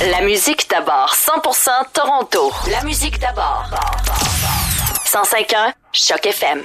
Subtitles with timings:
[0.00, 2.52] La musique d'abord, 100% Toronto.
[2.70, 3.68] La musique d'abord.
[5.04, 6.62] 105.1 Choc FM.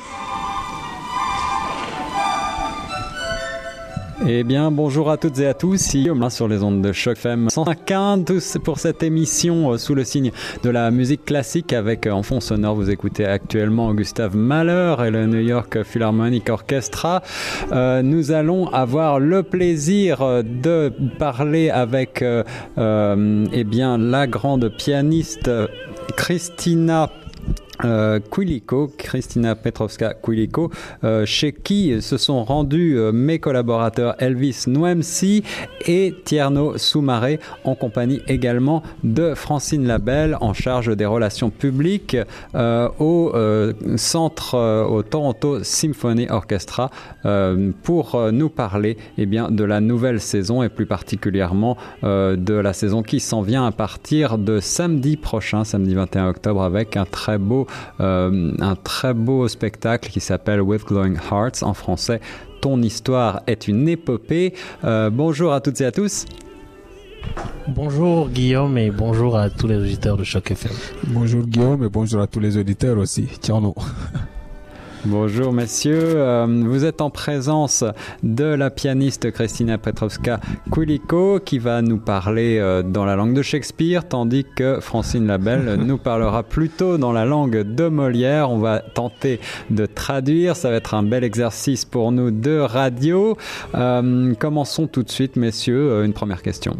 [4.25, 7.49] Eh bien, bonjour à toutes et à tous, ici sur les ondes de Choc FM
[7.49, 10.31] 105 tous pour cette émission euh, sous le signe
[10.63, 15.09] de la musique classique avec euh, en fond sonore, vous écoutez actuellement Gustave Mahler et
[15.09, 17.21] le New York Philharmonic Orchestra.
[17.73, 25.51] Euh, nous allons avoir le plaisir de parler avec eh bien, la grande pianiste
[26.15, 27.09] Christina
[27.83, 30.71] euh, Quiliko, Christina Petrovska Quiliko,
[31.03, 35.43] euh, chez qui se sont rendus euh, mes collaborateurs Elvis Nouemsi
[35.85, 42.17] et Tierno Soumaré, en compagnie également de Francine Labelle, en charge des relations publiques
[42.55, 46.89] euh, au euh, centre, euh, au Toronto Symphony Orchestra,
[47.25, 52.35] euh, pour euh, nous parler eh bien, de la nouvelle saison et plus particulièrement euh,
[52.35, 56.97] de la saison qui s'en vient à partir de samedi prochain, samedi 21 octobre, avec
[56.97, 62.19] un très beau, euh, un très beau spectacle qui s'appelle With Glowing Hearts en français.
[62.61, 64.53] Ton histoire est une épopée.
[64.83, 66.25] Euh, bonjour à toutes et à tous.
[67.67, 70.71] Bonjour Guillaume et bonjour à tous les auditeurs de Choc FM.
[71.07, 73.27] Bonjour Guillaume et bonjour à tous les auditeurs aussi.
[73.41, 73.75] Tiens-nous.
[75.05, 77.83] Bonjour messieurs, Euh, vous êtes en présence
[78.23, 80.39] de la pianiste Christina Petrovska
[80.71, 85.75] Kuliko qui va nous parler euh, dans la langue de Shakespeare tandis que Francine Labelle
[85.85, 88.49] nous parlera plutôt dans la langue de Molière.
[88.49, 93.37] On va tenter de traduire, ça va être un bel exercice pour nous de radio.
[93.75, 96.77] Euh, commençons tout de suite messieurs, une première question.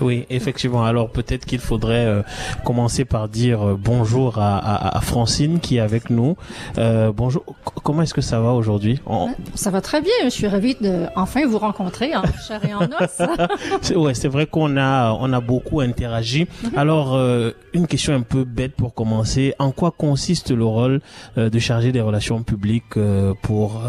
[0.00, 0.84] Oui, effectivement.
[0.84, 2.22] Alors peut-être qu'il faudrait euh,
[2.64, 6.36] commencer par dire euh, bonjour à, à- à Francine qui est avec nous.
[6.76, 7.42] Euh, bonjour.
[7.46, 9.00] C- comment est-ce que ça va aujourd'hui?
[9.06, 10.12] On- Ça va très bien.
[10.24, 13.18] Je suis ravie de enfin vous rencontrer en chair et en os.
[13.82, 16.46] c'est- Ouais, c'est vrai qu'on a on a beaucoup interagi.
[16.76, 19.54] Alors euh, une question un peu bête pour commencer.
[19.58, 21.00] En quoi consiste le rôle
[21.38, 23.80] euh, de chargé des relations publiques euh, pour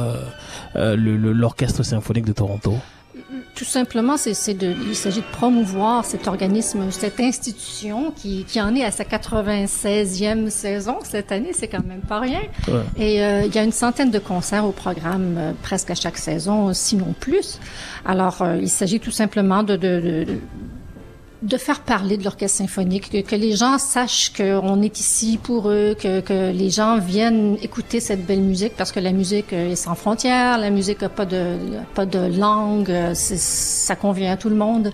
[0.76, 2.74] le- le- l'orchestre symphonique de Toronto?
[3.60, 8.74] Tout simplement, c'est, de, il s'agit de promouvoir cet organisme, cette institution qui, qui en
[8.74, 11.50] est à sa 96e saison cette année.
[11.52, 12.40] C'est quand même pas rien.
[12.70, 12.84] Ouais.
[12.96, 16.18] Et euh, il y a une centaine de concerts au programme euh, presque à chaque
[16.18, 17.60] saison, sinon plus.
[18.06, 20.40] Alors, euh, il s'agit tout simplement de, de, de, de
[21.58, 25.96] faire parler de l'orchestre symphonique, que, que les gens sachent qu'on est ici pour eux,
[26.00, 29.96] que, que les gens viennent écouter cette belle musique parce que la musique est sans
[29.96, 31.56] frontières, la musique n'a pas de,
[31.96, 34.92] pas de langue, ça convient à tout le monde.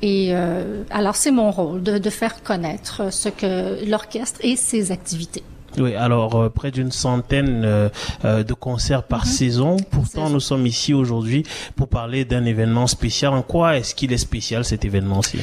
[0.00, 4.92] Et euh, alors c'est mon rôle de, de faire connaître ce que l'orchestre et ses
[4.92, 5.42] activités.
[5.76, 7.88] Oui, alors euh, près d'une centaine euh,
[8.24, 9.76] euh, de concerts par saison.
[9.90, 10.30] Pourtant, Saison.
[10.30, 11.44] nous sommes ici aujourd'hui
[11.76, 13.32] pour parler d'un événement spécial.
[13.32, 15.38] En quoi est-ce qu'il est spécial cet événement-ci?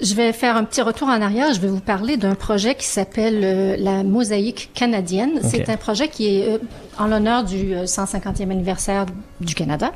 [0.00, 1.54] Je vais faire un petit retour en arrière.
[1.54, 5.40] Je vais vous parler d'un projet qui s'appelle euh, la Mosaïque canadienne.
[5.42, 6.58] C'est un projet qui est euh,
[6.98, 9.06] en l'honneur du euh, 150e anniversaire
[9.40, 9.92] du Canada.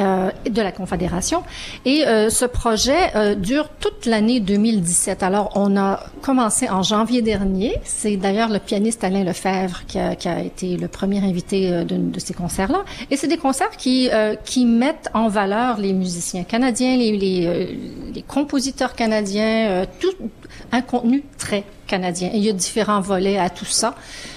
[0.00, 1.42] Euh, de la Confédération.
[1.84, 5.22] Et euh, ce projet euh, dure toute l'année 2017.
[5.22, 7.76] Alors, on a commencé en janvier dernier.
[7.84, 11.84] C'est d'ailleurs le pianiste Alain Lefebvre qui a, qui a été le premier invité euh,
[11.84, 12.84] de, de ces concerts-là.
[13.10, 17.46] Et c'est des concerts qui, euh, qui mettent en valeur les musiciens canadiens, les, les,
[17.46, 17.66] euh,
[18.14, 20.12] les compositeurs canadiens, tout
[20.72, 22.30] un contenu très canadien.
[22.34, 23.94] Il y a différents volets à tout ça,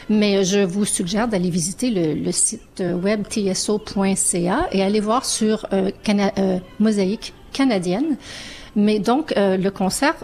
[0.10, 5.66] mais je vous suggère d'aller visiter le, le site web tso.ca et aller voir sur
[5.74, 8.18] euh, Cana- euh, Mosaïque canadienne.
[8.76, 10.16] Mais donc, euh, le concert,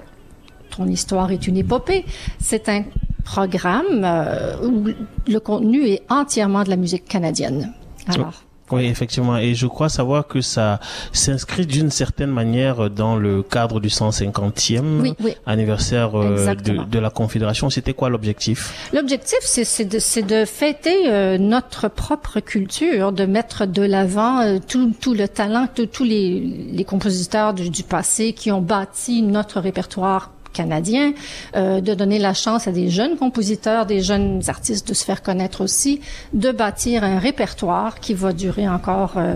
[0.75, 2.05] ton histoire est une épopée,
[2.39, 2.83] c'est un
[3.23, 4.85] programme euh, où
[5.27, 7.73] le contenu est entièrement de la musique canadienne.
[8.07, 9.37] Alors, Oui, effectivement.
[9.37, 10.79] Et je crois savoir que ça
[11.11, 15.35] s'inscrit d'une certaine manière dans le cadre du 150e Oui, oui.
[15.45, 17.69] anniversaire euh, de, de la Confédération.
[17.69, 18.89] C'était quoi l'objectif?
[18.93, 25.13] L'objectif, c'est de, fêter euh, notre propre culture, de mettre de l'avant euh, tout, tout
[25.13, 26.39] le talent de tous les,
[26.71, 31.13] les compositeurs du, du passé qui ont bâti notre répertoire canadien,
[31.55, 35.21] euh, de donner la chance à des jeunes compositeurs, des jeunes artistes de se faire
[35.21, 36.01] connaître aussi,
[36.33, 39.35] de bâtir un répertoire qui va durer encore euh,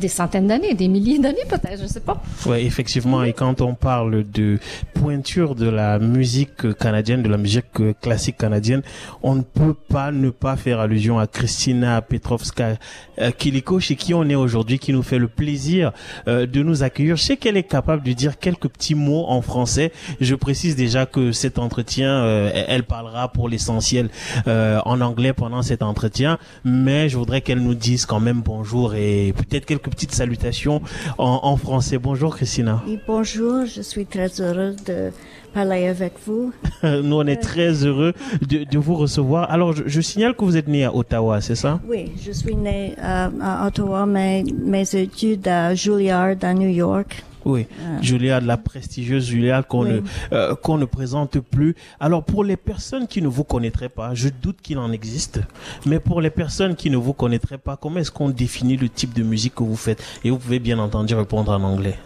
[0.00, 2.22] des centaines d'années, des milliers d'années peut-être, je sais pas.
[2.46, 3.22] Oui, effectivement.
[3.22, 4.58] Et quand on parle de
[4.94, 8.82] pointure de la musique canadienne, de la musique euh, classique canadienne,
[9.22, 12.76] on ne peut pas ne pas faire allusion à Christina Petrovska
[13.18, 15.92] euh, Kiliko, chez qui on est aujourd'hui, qui nous fait le plaisir
[16.28, 17.16] euh, de nous accueillir.
[17.16, 19.92] Je sais qu'elle est capable de dire quelques petits mots en français.
[20.20, 24.08] Je précise déjà que cet entretien, euh, elle parlera pour l'essentiel
[24.46, 28.94] euh, en anglais pendant cet entretien, mais je voudrais qu'elle nous dise quand même bonjour
[28.94, 30.80] et peut-être quelques quelques petites salutations
[31.18, 31.98] en, en français.
[31.98, 32.82] Bonjour Christina.
[32.86, 35.10] Oui, bonjour, je suis très heureuse de
[35.52, 36.52] parler avec vous.
[36.82, 38.12] Nous, on est très heureux
[38.46, 39.50] de, de vous recevoir.
[39.50, 41.80] Alors, je, je, signale que vous êtes né à Ottawa, c'est ça?
[41.88, 47.22] Oui, je suis né euh, à Ottawa, mais mes études à Juilliard, à New York.
[47.44, 48.40] Oui, Ah.
[48.40, 50.00] La prestigieuse Juilliard qu'on Oui.
[50.00, 51.74] ne euh, qu'on ne présente plus.
[52.00, 55.40] Alors pour les personnes qui ne vous connaîtraient pas, je doute qu'il en existe,
[55.86, 59.12] mais pour les personnes qui ne vous connaîtraient pas, comment est-ce qu'on définit le type
[59.14, 60.02] de musique que vous faites?
[60.24, 61.98] Et vous pouvez bien entendu répondre en anglais.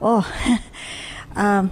[0.00, 0.20] Oh,
[1.38, 1.62] euh,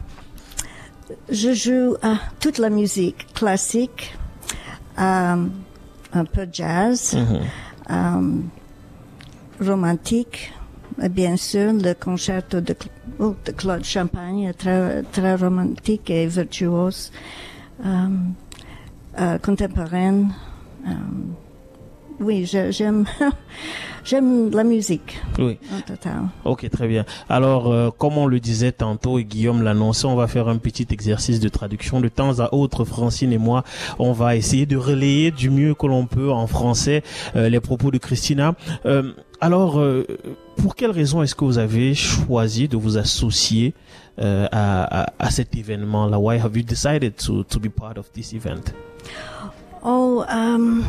[1.31, 4.17] je joue euh, toute la musique classique,
[4.97, 5.49] un
[6.33, 7.17] peu jazz,
[7.91, 8.41] euh,
[9.61, 10.53] romantique,
[11.09, 12.75] bien sûr le concerto de,
[13.19, 17.11] oh, de Claude Champagne, est très, très romantique et virtuose,
[17.85, 18.07] euh,
[19.19, 20.33] euh, contemporaine.
[20.87, 20.93] euh,
[22.21, 23.05] oui, j'aime
[24.05, 25.59] j'aime la musique Oui.
[25.77, 26.13] en total.
[26.45, 27.05] Ok, très bien.
[27.29, 30.87] Alors, euh, comme on le disait tantôt et Guillaume l'annonçait, on va faire un petit
[30.91, 32.01] exercice de traduction.
[32.01, 33.65] De temps à autre, Francine et moi,
[33.99, 37.03] on va essayer de relayer du mieux que l'on peut en français
[37.35, 38.55] euh, les propos de Christina.
[38.87, 40.07] Euh, alors, euh,
[40.57, 43.75] pour quelle raison est-ce que vous avez choisi de vous associer
[44.21, 46.17] euh, à, à, cet événement-là?
[46.17, 48.73] Why have you decided to, to be part of this event?
[49.83, 50.85] Oh, um,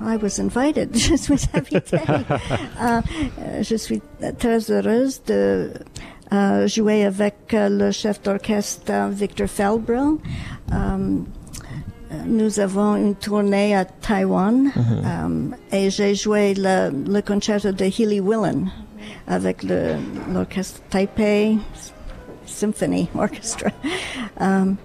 [0.00, 0.90] I was invited.
[0.96, 2.00] Je suis invitée.
[2.82, 3.00] Euh,
[3.62, 4.02] je suis
[4.40, 5.70] très heureuse de
[6.66, 10.18] jouer avec le chef d'orchestre Victor Felbril.
[10.72, 11.26] Um,
[12.26, 14.70] nous avons une tournée à Taïwan
[15.04, 18.70] um, et j'ai joué le, le concerto de Healy Willen
[19.26, 19.94] avec le-
[20.32, 21.58] l'orchestre Taipei
[22.46, 23.70] Symphony Orchestra.
[24.40, 24.76] Um,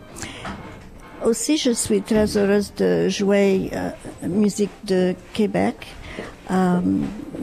[1.25, 3.89] aussi, je suis très heureuse de jouer euh,
[4.27, 5.75] musique de Québec.
[6.49, 6.79] Euh,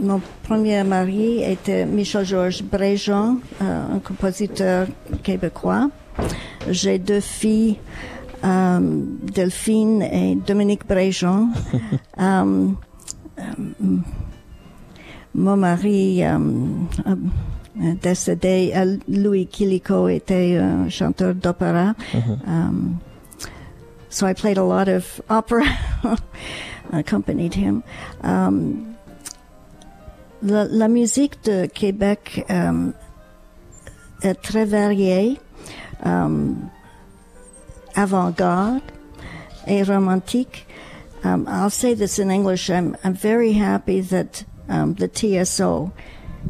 [0.01, 4.87] mon premier mari était Michel-Georges Bréjean, euh, un compositeur
[5.23, 5.91] québécois.
[6.71, 11.49] J'ai deux filles, euh, Delphine et Dominique Bréjean.
[12.17, 12.69] Euh,
[13.41, 13.97] euh,
[15.35, 16.39] mon mari euh,
[17.07, 21.95] euh, décédé, euh, Louis Kilico, était un chanteur d'opéra.
[22.47, 23.01] Um,
[24.09, 25.65] so I played a lot of opera,
[26.93, 27.83] accompanied him.
[28.23, 28.95] Um,
[30.43, 32.95] la, la musique de Québec um,
[34.23, 35.41] est très variée,
[36.05, 36.71] um,
[37.97, 38.83] avant-garde
[39.67, 40.67] et romantique.
[41.23, 42.69] Um, I'll say this in English.
[42.69, 45.93] I'm, I'm very happy that um, the TSO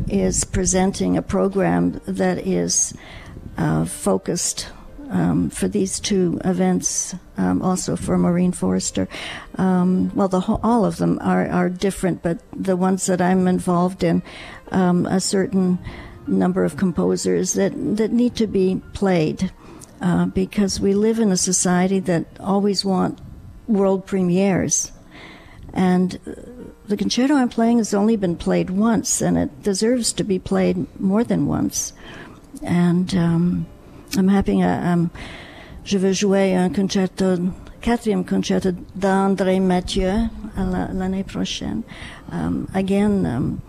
[0.08, 2.94] is presenting a program that is
[3.56, 4.68] uh, focused
[5.10, 9.06] um, for these two events, um, also for Maureen Forrester.
[9.56, 14.02] Um, well, the all of them are, are different, but the ones that I'm involved
[14.02, 14.22] in,
[14.72, 15.78] um, a certain
[16.26, 19.52] number of composers that, that need to be played
[20.04, 23.18] uh, because we live in a society that always want
[23.66, 24.92] world premieres.
[25.72, 26.32] And uh,
[26.86, 30.76] the concerto I'm playing has only been played once, and it deserves to be played
[31.00, 31.94] more than once.
[32.62, 33.66] And um,
[34.14, 34.62] I'm happy.
[34.62, 35.10] Uh, um,
[35.84, 41.82] je veux jouer un concerto, quatrième concerto d'André Mathieu la- l'année prochaine.
[42.30, 43.62] Um, again, um,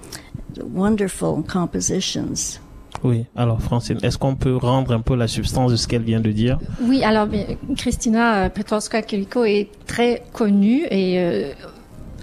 [0.58, 2.60] wonderful compositions.
[3.06, 6.20] Oui, alors Francine, est-ce qu'on peut rendre un peu la substance de ce qu'elle vient
[6.20, 6.60] de dire?
[6.82, 7.28] Oui, alors
[7.78, 11.54] Christina Petrowska-Kiliko est très connue et euh,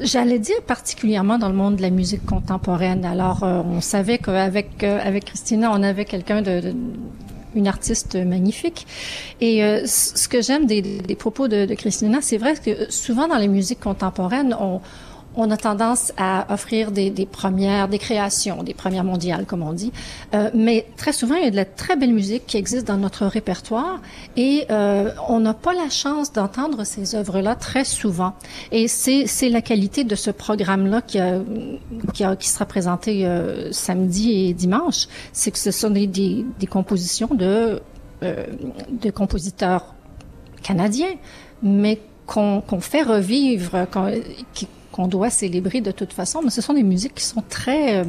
[0.00, 3.04] j'allais dire particulièrement dans le monde de la musique contemporaine.
[3.04, 6.74] Alors, euh, on savait qu'avec euh, avec Christina, on avait quelqu'un de,
[7.54, 8.86] une artiste magnifique.
[9.40, 13.48] Et euh, ce que j'aime des, propos de Christina, c'est vrai que souvent dans les
[13.48, 14.80] musiques contemporaines, on
[15.34, 19.72] on a tendance à offrir des, des premières, des créations, des premières mondiales, comme on
[19.72, 19.92] dit.
[20.34, 22.98] Euh, mais très souvent, il y a de la très belle musique qui existe dans
[22.98, 24.00] notre répertoire
[24.36, 28.34] et euh, on n'a pas la chance d'entendre ces œuvres-là très souvent.
[28.72, 31.18] Et c'est, la qualité de ce programme-là qui,
[32.14, 35.06] qui, qui sera présenté euh, samedi et dimanche.
[35.32, 37.80] C'est que ce sont des, des, des compositions de,
[38.22, 38.44] euh,
[38.90, 39.94] de compositeurs
[40.62, 41.14] canadiens,
[41.62, 43.86] mais qu'on qu'on fait revivre,
[44.54, 46.40] qui- qu'on doit célébrer de toute façon.
[46.44, 48.04] Mais ce sont des musiques qui sont très euh,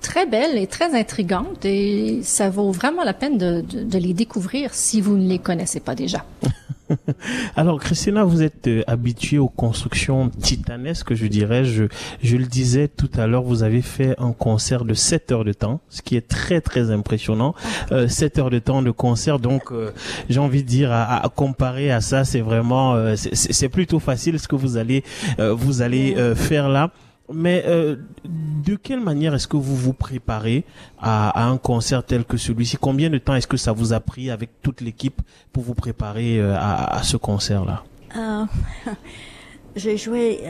[0.00, 4.12] très belles et très intrigantes et ça vaut vraiment la peine de, de, de les
[4.12, 6.24] découvrir si vous ne les connaissez pas déjà.
[7.56, 11.64] Alors, Christina, vous êtes euh, habituée aux constructions titanesques, je dirais.
[11.64, 11.84] Je,
[12.22, 15.52] je le disais tout à l'heure, vous avez fait un concert de 7 heures de
[15.52, 17.54] temps, ce qui est très, très impressionnant.
[17.92, 19.90] Euh, 7 heures de temps de concert, donc euh,
[20.28, 24.38] j'ai envie de dire, à, à comparer à ça, c'est vraiment, euh, c'est- plutôt facile
[24.38, 25.02] ce que vous allez,
[25.38, 26.90] euh, vous allez euh, faire là.
[27.32, 30.64] Mais euh, de quelle manière est-ce que vous vous préparez
[31.00, 32.76] à, un concert tel que celui-ci?
[32.80, 35.20] Combien de temps est-ce que ça vous a pris avec toute l'équipe
[35.52, 37.84] pour vous préparer euh, à, ce concert-là?
[38.16, 38.44] Euh,
[39.76, 40.40] J'ai joué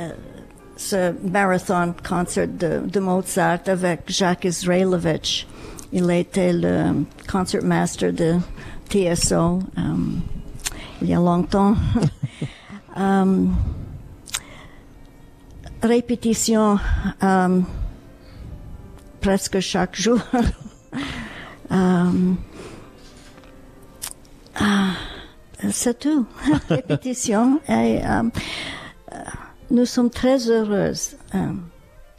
[0.77, 5.47] ce marathon concert de, Mozart avec Jacques Israelovich.
[5.93, 8.37] Il était le concert master de
[8.89, 9.61] TSO
[11.03, 11.75] il y a longtemps.
[15.83, 16.79] répétition
[17.23, 17.61] euh,
[19.21, 20.19] presque chaque jour.
[21.73, 22.33] euh,
[24.57, 24.91] ah,
[25.71, 26.27] c'est tout.
[26.69, 27.61] répétition.
[27.69, 28.23] Et, euh,
[29.71, 31.17] nous sommes très heureuses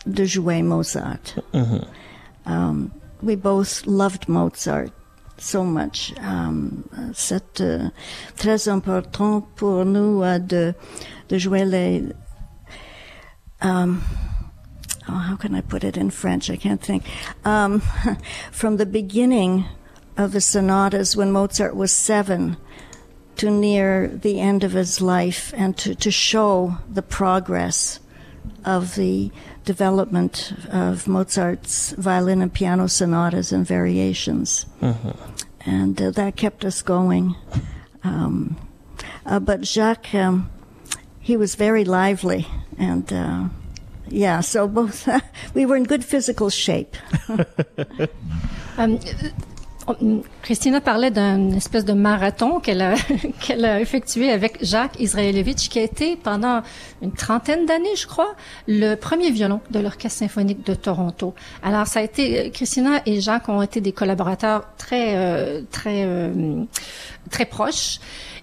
[0.06, 1.36] de jouer Mozart.
[1.54, 1.86] Mm-hmm.
[2.46, 2.92] Um,
[3.22, 4.90] we both loved Mozart
[5.38, 6.14] so much.
[6.20, 7.90] Um, c'est uh,
[8.38, 10.74] très important pour nous uh, de,
[11.30, 12.04] de jouer les,
[13.64, 14.04] um,
[15.08, 16.50] oh, how can I put it in French?
[16.50, 17.04] I can't think.
[17.44, 17.82] Um,
[18.52, 19.66] from the beginning
[20.18, 22.58] of the sonatas when Mozart was seven
[23.38, 28.00] to near the end of his life and to, to show the progress
[28.64, 29.32] of the
[29.66, 34.66] development of Mozart's violin and piano sonatas and variations.
[34.82, 35.12] Mm-hmm.
[35.66, 37.36] And uh, that kept us going.
[38.04, 38.58] Um,
[39.26, 40.50] uh, but Jacques, um,
[41.24, 42.46] he was very lively
[42.78, 43.48] and uh,
[44.10, 45.08] yeah, so both
[45.56, 46.96] we were in good physical shape.
[48.78, 49.00] um,
[50.42, 52.96] Christina parlait d'un espèce de marathon qu'elle a,
[53.42, 56.62] qu'elle a effectué avec Jacques Israelovitch, qui a été pendant
[57.02, 58.36] une trentaine d'années, je crois,
[58.68, 61.34] le premier violon de l'Orchestre symphonique de Toronto.
[61.62, 66.64] Alors, ça a été, Christina et Jacques ont été des collaborateurs très, euh, très, euh,
[67.30, 68.00] très proches.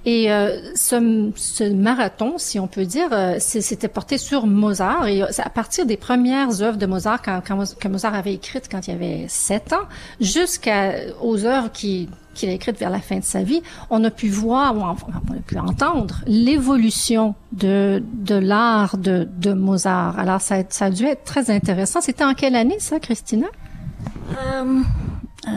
[0.06, 5.06] Et euh, ce, ce, marathon, si on peut dire, euh, c'était porté sur Mozart.
[5.08, 8.68] Et euh, à partir des premières œuvres de Mozart, quand, quand, que Mozart avait écrites
[8.70, 9.86] quand il avait sept ans,
[10.20, 14.28] jusqu'aux œuvres qui qu'il a écrites vers la fin de sa vie, on a pu
[14.28, 20.16] voir, on a pu entendre l'évolution de, de l'art de, de Mozart.
[20.16, 22.00] Alors, ça, ça a dû être très intéressant.
[22.00, 23.48] C'était en quelle année, ça, Christina?
[24.30, 24.80] Euh,
[25.48, 25.50] euh,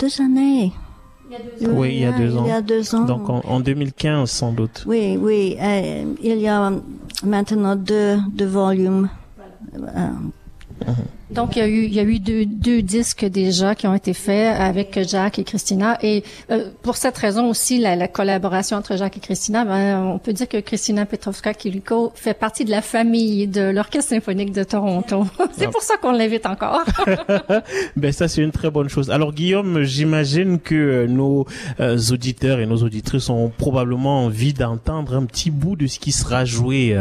[0.00, 0.72] deux années.
[1.60, 2.44] Oui, il y a deux ans.
[2.44, 3.04] Il y a deux ans.
[3.04, 4.84] Donc en, 2015 sans doute.
[4.86, 5.56] Oui, oui.
[5.60, 6.72] Euh, il y a
[7.24, 9.08] maintenant deux, deux volumes.
[9.74, 10.08] Euh,
[10.84, 10.94] uh-huh.
[11.30, 13.94] Donc, il y a eu, il y a eu deux, deux, disques déjà qui ont
[13.94, 15.98] été faits avec Jacques et Christina.
[16.02, 20.18] Et euh, pour cette raison aussi, la, la, collaboration entre Jacques et Christina, ben, on
[20.18, 25.26] peut dire que Christina Petrovska-Kiliko fait partie de la famille de l'Orchestre symphonique de Toronto.
[25.52, 26.84] c'est pour ça qu'on l'invite encore.
[27.96, 29.10] ben ça, c'est une très bonne chose.
[29.10, 31.46] Alors, Guillaume, j'imagine que euh, nos
[31.80, 36.12] euh, auditeurs et nos auditrices ont probablement envie d'entendre un petit bout de ce qui
[36.12, 36.96] sera joué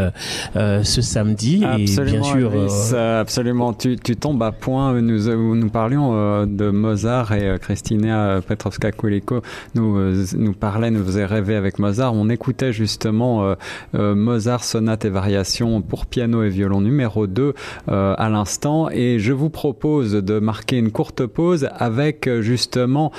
[0.55, 1.63] euh, ce samedi.
[1.63, 3.73] Absolument, et bien sûr, absolument.
[3.73, 4.99] Tu, tu tombe à point.
[5.01, 9.41] Nous, euh, nous parlions euh, de Mozart et euh, Christina Petrovska-Kuliko
[9.75, 9.97] nous,
[10.35, 12.13] nous parlait, nous faisait rêver avec Mozart.
[12.13, 13.55] On écoutait justement
[13.93, 17.53] Mozart sonate et variations pour piano et violon numéro 2
[17.87, 18.89] à l'instant.
[18.89, 23.11] Et je vous propose de marquer une courte pause avec justement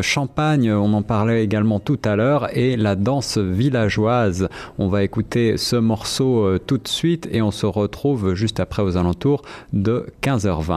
[0.00, 4.48] Champagne, on en parlait également tout à l'heure, et la danse villageoise.
[4.78, 8.96] On va écouter ce morceau tout de suite et on se retrouve juste après aux
[8.96, 9.42] alentours
[9.72, 10.68] de 15h20.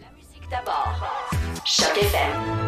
[0.00, 0.94] La musique d'abord.
[1.64, 2.65] Choc FM.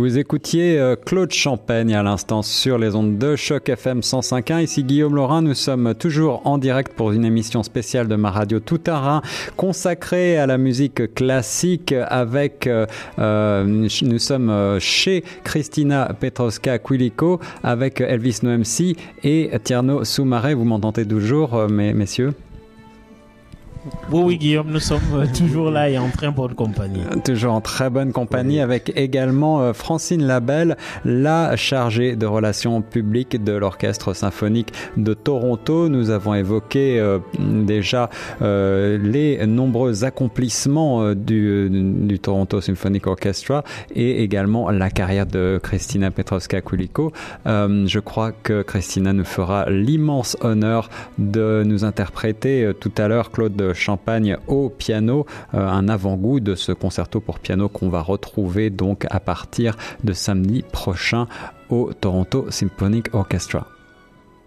[0.00, 4.62] Vous écoutiez euh, Claude Champagne à l'instant sur les ondes de Choc FM 105.1.
[4.62, 5.42] Ici Guillaume Laurin.
[5.42, 9.20] Nous sommes toujours en direct pour une émission spéciale de ma radio Tout Terrain
[9.58, 12.86] consacrée à la musique classique avec, euh,
[13.18, 20.54] euh nous sommes chez Christina Petrovska Quiliko avec Elvis Noemsi et Tierno Soumaré.
[20.54, 22.32] Vous m'entendez toujours, messieurs?
[24.12, 27.00] Oui, oui, Guillaume, nous sommes euh, toujours là et en très bonne compagnie.
[27.24, 33.42] Toujours en très bonne compagnie avec également euh, Francine Labelle, la chargée de relations publiques
[33.42, 35.88] de l'Orchestre symphonique de Toronto.
[35.88, 43.64] Nous avons évoqué euh, déjà les nombreux accomplissements du, Toronto Symphonic Orchestra
[43.94, 47.12] et également la carrière de Christina Petrovska-Kuliko.
[47.46, 53.69] je crois que Christina nous fera l'immense honneur de nous interpréter tout à l'heure Claude
[53.74, 59.06] Champagne au piano, euh, un avant-goût de ce concerto pour piano qu'on va retrouver donc
[59.10, 61.26] à partir de samedi prochain
[61.68, 63.66] au Toronto Symphonic Orchestra.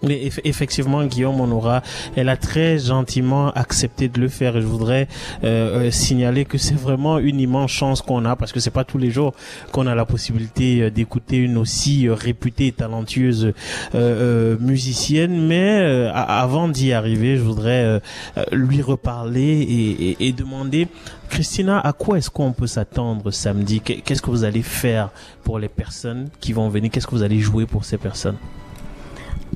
[0.09, 1.81] Effectivement, Guillaume Honora,
[2.15, 4.59] elle a très gentiment accepté de le faire.
[4.59, 5.07] Je voudrais
[5.43, 8.83] euh, euh, signaler que c'est vraiment une immense chance qu'on a parce que c'est pas
[8.83, 9.33] tous les jours
[9.71, 13.53] qu'on a la possibilité euh, d'écouter une aussi réputée et talentueuse
[13.93, 15.47] musicienne.
[15.47, 18.01] Mais avant d'y arriver, je voudrais
[18.51, 20.87] lui reparler et, et, et demander,
[21.29, 23.79] Christina, à quoi est-ce qu'on peut s'attendre samedi?
[23.81, 25.09] Qu'est-ce que vous allez faire
[25.43, 26.91] pour les personnes qui vont venir?
[26.91, 28.37] Qu'est-ce que vous allez jouer pour ces personnes?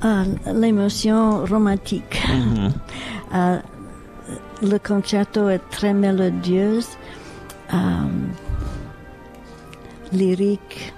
[0.02, 2.22] Ah, l'émotion romantique.
[2.26, 2.72] Mm-hmm.
[3.30, 3.58] Ah,
[4.62, 6.80] le concerto est très mélodieux,
[7.70, 8.30] um,
[10.14, 10.94] lyrique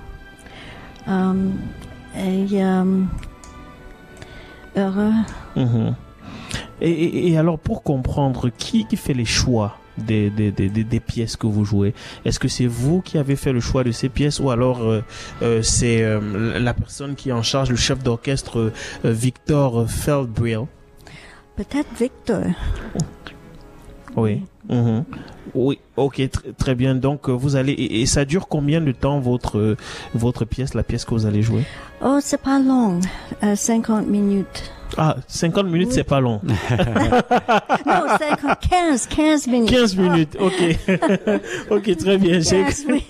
[1.08, 1.54] um,
[2.16, 3.08] et um,
[4.76, 5.10] heureux.
[5.56, 5.94] Mm-hmm.
[6.80, 9.79] et, et, alors, pour comprendre, qui, qui fait les choix?
[10.00, 13.52] Des, des, des, des, pièces que vous jouez Est-ce que c'est vous qui avez fait
[13.52, 15.02] le choix de ces pièces ou alors euh,
[15.42, 18.72] euh, c'est euh, la personne qui est en charge, le chef d'orchestre
[19.04, 20.66] Victor Feldbrill
[21.56, 22.44] Peut-être Victor.
[24.16, 24.42] Oui.
[24.68, 25.04] Mhm.
[25.54, 26.22] Oui, ok,
[26.56, 26.94] très bien.
[26.94, 29.76] Donc vous allez et, ça dure combien de temps votre
[30.14, 31.64] votre pièce, la pièce que vous allez jouer?
[32.02, 33.00] Oh, c'est pas long,
[33.42, 34.72] 50 minutes.
[34.98, 36.40] Ah, 50 minutes, c'est pas long.
[36.44, 39.70] non, 50, 15, 15 minutes.
[39.70, 40.76] 15 minutes, ok.
[41.70, 42.40] ok, très bien.
[42.40, 43.04] 15, oui.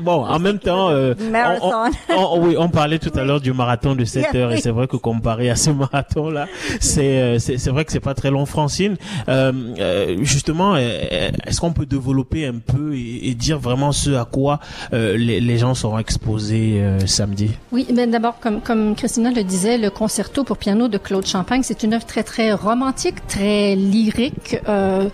[0.00, 1.90] bon, en même temps, euh, marathon.
[2.16, 4.86] On, oui, on parlait tout à l'heure du marathon de 7 heures et c'est vrai
[4.86, 6.46] que comparé à ce marathon-là,
[6.80, 8.46] c'est euh, c'est vrai que c'est pas très long.
[8.46, 8.96] Francine,
[9.28, 14.60] euh, justement, est-ce qu'on peut développer un peu et, et, dire vraiment ce à quoi
[14.92, 17.50] les, les, gens seront exposés samedi?
[17.72, 21.62] Oui, mais d'abord, comme, comme Christina le disait, le concerto pour de Claude Champagne.
[21.62, 24.56] C'est une œuvre très, très romantique, très lyrique.
[24.68, 25.08] Euh,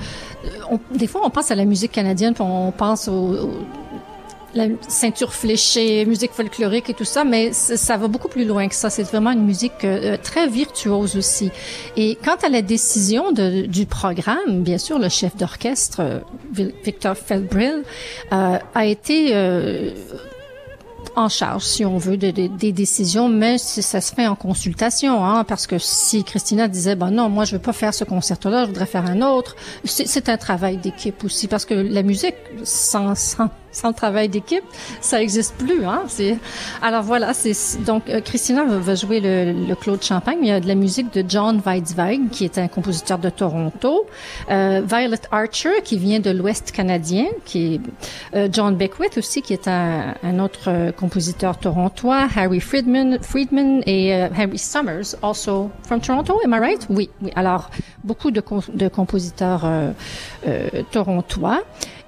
[0.95, 3.51] des fois, on pense à la musique canadienne, puis on pense au,
[4.55, 8.75] la ceinture fléchée, musique folklorique et tout ça, mais ça va beaucoup plus loin que
[8.75, 8.90] ça.
[8.90, 11.51] C'est vraiment une musique euh, très virtuose aussi.
[11.97, 16.19] Et quant à la décision du programme, bien sûr, le chef d'orchestre, euh,
[16.85, 17.83] Victor Feldbrill,
[18.31, 19.33] a été
[21.16, 25.44] en charge, si on veut, de, des décisions, mais ça se fait en consultation, hein,
[25.44, 28.68] parce que si Christina disait, ben non, moi je veux pas faire ce concerto-là, je
[28.68, 33.50] voudrais faire un autre, c'est un travail d'équipe aussi, parce que la musique, sans, sans
[33.75, 34.65] sans le travail d'équipe,
[35.01, 35.85] ça n'existe plus.
[35.85, 36.05] Hein?
[36.81, 40.39] Alors voilà, c'est donc euh, Christina va, jouer le, le, Claude Champagne.
[40.43, 44.07] Il y a de la musique de John Weitzweig, qui est un compositeur de Toronto.
[44.51, 47.81] Euh, Violet Archer, qui vient de l'Ouest canadien, qui
[48.35, 52.29] euh, John Beckwith aussi, qui est un, un autre euh, compositeur torontois.
[52.37, 56.41] Harry Friedman, Friedman et euh, Harry Summers, also from Toronto.
[56.45, 56.87] Am I right?
[56.91, 57.11] Oui.
[57.23, 57.31] oui.
[57.35, 57.71] Alors
[58.05, 59.67] beaucoup de, de compositeurs
[60.91, 61.63] torontois.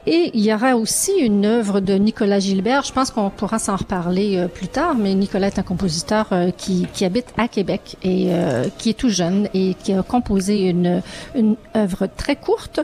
[0.08, 2.84] Et il y aura aussi une œuvre de Nicolas Gilbert.
[2.84, 6.50] Je pense qu'on pourra s'en reparler euh, plus tard, mais Nicolas est un compositeur euh,
[6.56, 10.68] qui, qui, habite à Québec et euh, qui est tout jeune et qui a composé
[10.68, 11.02] une,
[11.34, 12.80] une œuvre très courte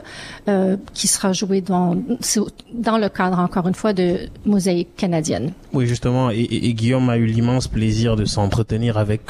[0.93, 1.95] qui sera jouée dans,
[2.73, 5.53] dans le cadre, encore une fois, de Mosaïque canadienne.
[5.71, 9.21] Oui, justement, et, et Guillaume a eu l'immense plaisir de s'entretenir avec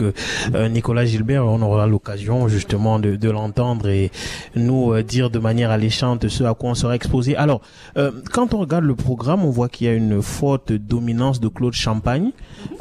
[0.72, 1.46] Nicolas Gilbert.
[1.46, 4.12] On aura l'occasion justement de, de l'entendre et
[4.56, 7.36] nous dire de manière alléchante ce à quoi on sera exposé.
[7.36, 7.62] Alors,
[7.98, 11.48] euh, quand on regarde le programme, on voit qu'il y a une forte dominance de
[11.48, 12.32] Claude Champagne.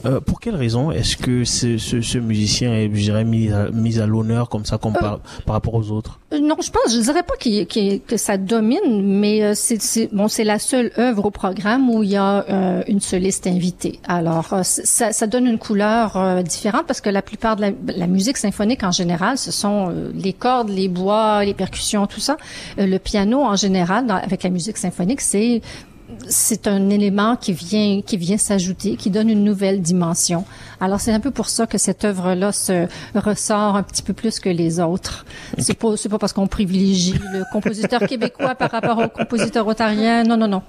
[0.05, 3.71] Euh, pour quelle raison est-ce que ce, ce, ce, musicien est, je dirais, mis à,
[3.71, 6.21] mis à l'honneur comme ça comme par, par, rapport aux autres?
[6.41, 10.45] Non, je pense, je dirais pas qu que ça domine, mais euh, c'est bon, c'est
[10.45, 14.01] la seule œuvre au programme où il y a euh, une soliste invitée.
[14.07, 18.07] Alors, euh, ça, ça, donne une couleur différente parce que la plupart de la, la,
[18.07, 22.37] musique symphonique en général, ce sont les cordes, les bois, les percussions, tout ça.
[22.79, 25.61] le piano en général, avec la musique symphonique, c'est
[26.29, 30.45] c'est un élément qui vient qui vient s'ajouter, qui donne une nouvelle dimension.
[30.83, 34.41] Alors c'est un peu pour ça que cette œuvre-là se ressort un petit peu plus
[34.41, 35.25] que les autres.
[35.59, 40.25] C'est pas c'est pas parce qu'on privilégie le compositeur québécois par rapport au compositeur ontarien.
[40.25, 40.63] Non non non.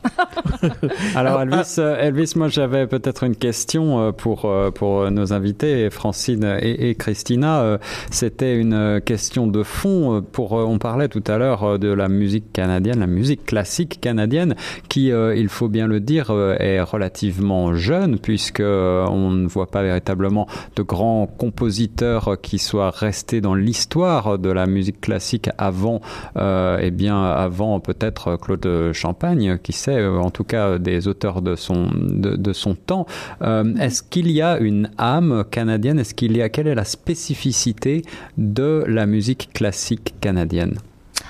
[1.16, 5.90] Alors Elvis, euh, Elvis, moi j'avais peut-être une question euh, pour euh, pour nos invités,
[5.90, 7.80] Francine et, et Christina.
[8.12, 10.24] C'était une question de fond.
[10.32, 14.54] Pour on parlait tout à l'heure de la musique canadienne, la musique classique canadienne,
[14.90, 19.68] qui il faut bien le dire, euh, est relativement jeune puisque euh, on ne voit
[19.68, 26.02] pas véritablement de grands compositeurs qui soient restés dans l'histoire de la musique classique avant,
[26.38, 31.56] euh, eh bien avant peut-être Claude Champagne, qui sait, en tout cas des auteurs de
[31.56, 33.06] son de, son temps.
[33.42, 36.00] Est-ce qu'il y a une âme canadienne?
[36.00, 38.04] Est-ce qu'il y a quelle est la spécificité
[38.38, 40.78] de la musique classique canadienne?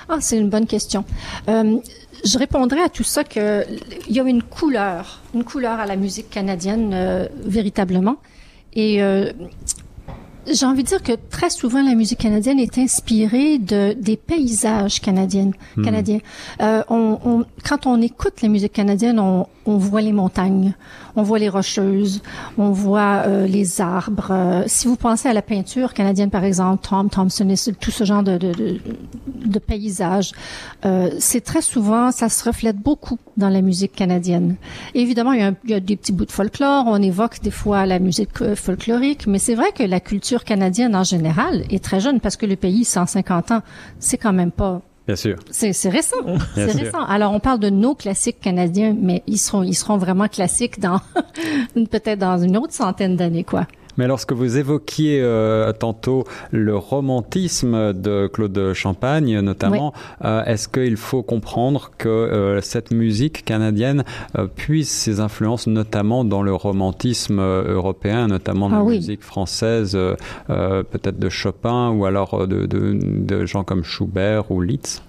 [0.08, 1.04] Ah, c'est une bonne question
[2.24, 3.66] je répondrais à tout ça qu'il
[4.08, 8.16] y a une couleur, une couleur à la musique canadienne euh, véritablement.
[8.74, 9.32] Et euh,
[10.50, 15.00] j'ai envie de dire que très souvent la musique canadienne est inspirée de des paysages
[15.00, 15.50] canadiens.
[15.76, 15.84] Hmm.
[15.84, 16.18] Canadiens.
[16.60, 20.74] Euh, on, on, quand on écoute la musique canadienne, on, on voit les montagnes,
[21.16, 22.22] on voit les rocheuses,
[22.58, 24.28] on voit euh, les arbres.
[24.30, 28.04] Euh, si vous pensez à la peinture canadienne, par exemple, Tom Thompson et tout ce
[28.04, 28.80] genre de, de, de,
[29.26, 30.32] de paysages,
[30.84, 34.56] euh, c'est très souvent, ça se reflète beaucoup dans la musique canadienne.
[34.94, 37.50] évidemment, il y, a il y, a des petits bouts de folklore, on évoque des
[37.50, 41.84] fois la musique euh, folklorique, mais c'est vrai que la culture canadienne en général est
[41.84, 43.62] très jeune parce que le pays, 150 ans,
[44.00, 45.36] c'est quand même pas Bien sûr.
[45.50, 46.16] C'est récent.
[46.54, 47.04] C'est récent.
[47.04, 50.98] Alors, on parle de nos classiques canadiens, mais ils seront, ils seront vraiment classiques dans
[51.74, 53.66] peut-être dans une autre centaine d'années, quoi.
[53.96, 60.26] Mais lorsque vous évoquiez euh, tantôt le romantisme de Claude Champagne, notamment, oui.
[60.26, 64.04] euh, est-ce qu'il faut comprendre que euh, cette musique canadienne
[64.38, 68.96] euh, puise ses influences notamment dans le romantisme euh, européen, notamment dans ah, la oui.
[68.96, 74.60] musique française, euh, peut-être de Chopin ou alors de, de, de gens comme Schubert ou
[74.60, 75.02] Liszt?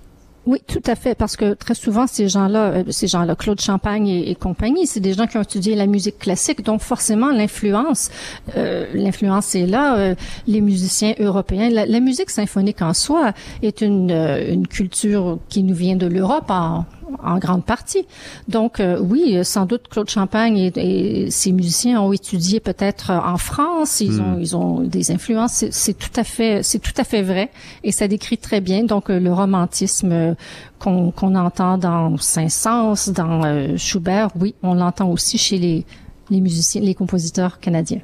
[0.45, 4.07] Oui, tout à fait, parce que très souvent ces gens-là, euh, ces gens-là, Claude Champagne
[4.07, 8.11] et, compagnie, c'est des gens qui ont étudié la musique classique, donc forcément l'influence,
[8.55, 9.97] euh, l'influence est là.
[9.97, 15.39] Euh, les musiciens européens, la, la, musique symphonique en soi est une, euh, une culture
[15.49, 16.85] qui nous vient de l'Europe en,
[17.23, 18.05] en grande partie.
[18.47, 23.37] Donc euh, oui, sans doute Claude Champagne et, et ses musiciens ont étudié peut-être en
[23.37, 24.01] France.
[24.01, 24.21] Ils mm.
[24.21, 25.65] ont ils ont des influences.
[25.71, 27.51] C'est tout à fait c'est tout à fait vrai
[27.83, 30.33] et ça décrit très bien donc euh, le romantisme euh,
[30.79, 34.29] qu'on qu entend dans Saint-Saëns, dans euh, Schubert.
[34.39, 35.85] Oui, on l'entend aussi chez les
[36.31, 38.01] les musiciens, les compositeurs canadiens.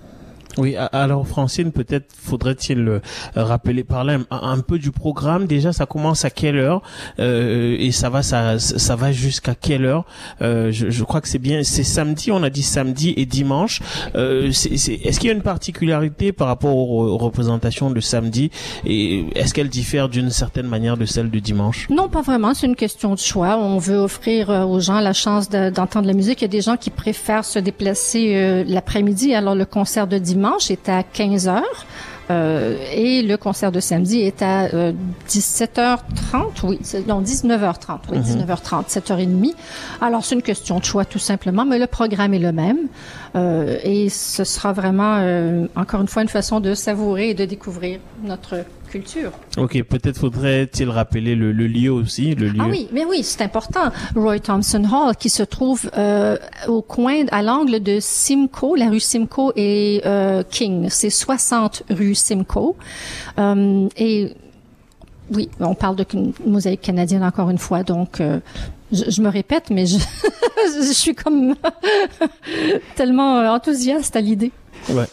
[0.57, 2.99] Oui, alors Francine, peut-être faudrait-il euh,
[3.35, 5.45] rappeler, parler un, un, peu du programme.
[5.45, 6.81] Déjà, ça commence à quelle heure
[7.19, 10.05] euh, et ça va, ça, ça va jusqu'à quelle heure?
[10.41, 12.31] Euh, je, je, crois que c'est bien, c'est samedi.
[12.31, 13.81] On a dit samedi et dimanche.
[14.15, 18.51] Euh, est-ce qu'il y a une particularité par rapport aux, représentations de samedi?
[18.85, 21.87] Et est-ce qu'elle diffère d'une certaine manière de celle de dimanche?
[21.89, 22.53] Non, pas vraiment.
[22.53, 23.57] C'est une question de choix.
[23.57, 26.41] On veut offrir euh, aux gens la chance d'entendre de, la musique.
[26.41, 29.33] Il y a des gens qui préfèrent se déplacer euh, l'après-midi.
[29.33, 31.85] Alors le concert de dimanche dimanche est à 15 heures.
[32.29, 34.93] Euh, et le concert de samedi est à euh,
[35.27, 35.99] 17h30,
[36.63, 38.45] oui, non 19h30, oui, mm -hmm.
[38.45, 39.53] 19h30, 7h30.
[39.99, 42.81] Alors c'est une question de choix tout simplement, mais le programme est le même
[43.35, 47.45] euh, et ce sera vraiment euh, encore une fois une façon de savourer et de
[47.55, 47.99] découvrir
[48.31, 48.53] notre
[48.91, 49.31] culture.
[49.57, 52.59] Ok, peut-être faudrait-il rappeler le, le, lieu aussi, le lieu.
[52.59, 53.89] Ah oui, mais oui, c'est important.
[54.15, 58.99] Roy Thompson Hall, qui se trouve euh, au coin, à l'angle de Simcoe, la rue
[58.99, 60.87] Simcoe et euh, King.
[60.89, 62.75] C'est 60 rue Simcoe.
[63.39, 64.35] Euh, et
[65.33, 66.05] oui, on parle de
[66.45, 68.21] mosaïque canadienne encore une fois, donc
[68.91, 69.97] je, je, me répète, mais je,
[70.65, 71.55] je suis comme
[72.95, 74.51] tellement enthousiaste à l'idée.
[74.89, 75.05] Ouais.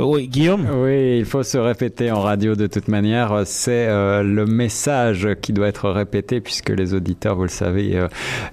[0.00, 0.66] Oui, Guillaume?
[0.82, 3.42] Oui, il faut se répéter en radio de toute manière.
[3.44, 8.08] C'est euh, le message qui doit être répété puisque les auditeurs, vous le savez, euh,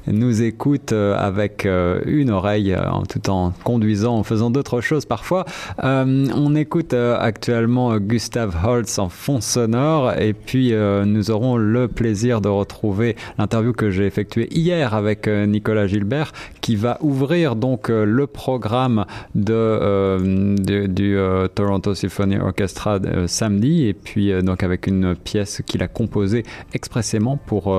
[0.05, 1.67] nous écoutent euh, avec
[2.05, 2.77] une oreille
[3.09, 5.45] tout en conduisant, en faisant d'autres choses parfois.
[5.81, 12.49] on écoute actuellement Gustave Holtz en fond sonore et puis nous aurons le plaisir de
[12.49, 19.05] retrouver l'interview que j'ai effectuée hier avec Nicolas Gilbert qui va ouvrir donc le programme
[19.35, 25.15] de, de du euh, Toronto Symphony Orchestra euh, samedi et puis euh, donc avec une
[25.15, 27.75] pièce qu'il a composée expressément pour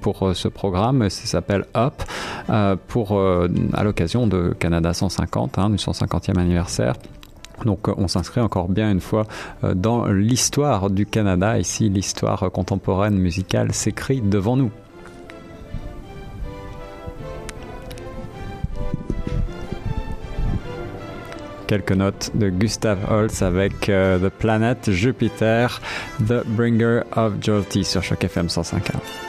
[0.00, 2.02] pour ce programme ça s'appelle Up
[2.88, 6.94] pour à l'occasion de Canada 150 hein, du 150e anniversaire
[7.64, 9.26] donc on s'inscrit encore bien une fois
[9.74, 11.58] dans l'histoire du Canada.
[11.58, 14.70] Ici, l'histoire contemporaine musicale s'écrit devant nous.
[21.68, 25.80] Quelques notes de Gustav Holst avec The Planet Jupiter,
[26.26, 29.27] The Bringer of Jolty sur Choc FM 105.1.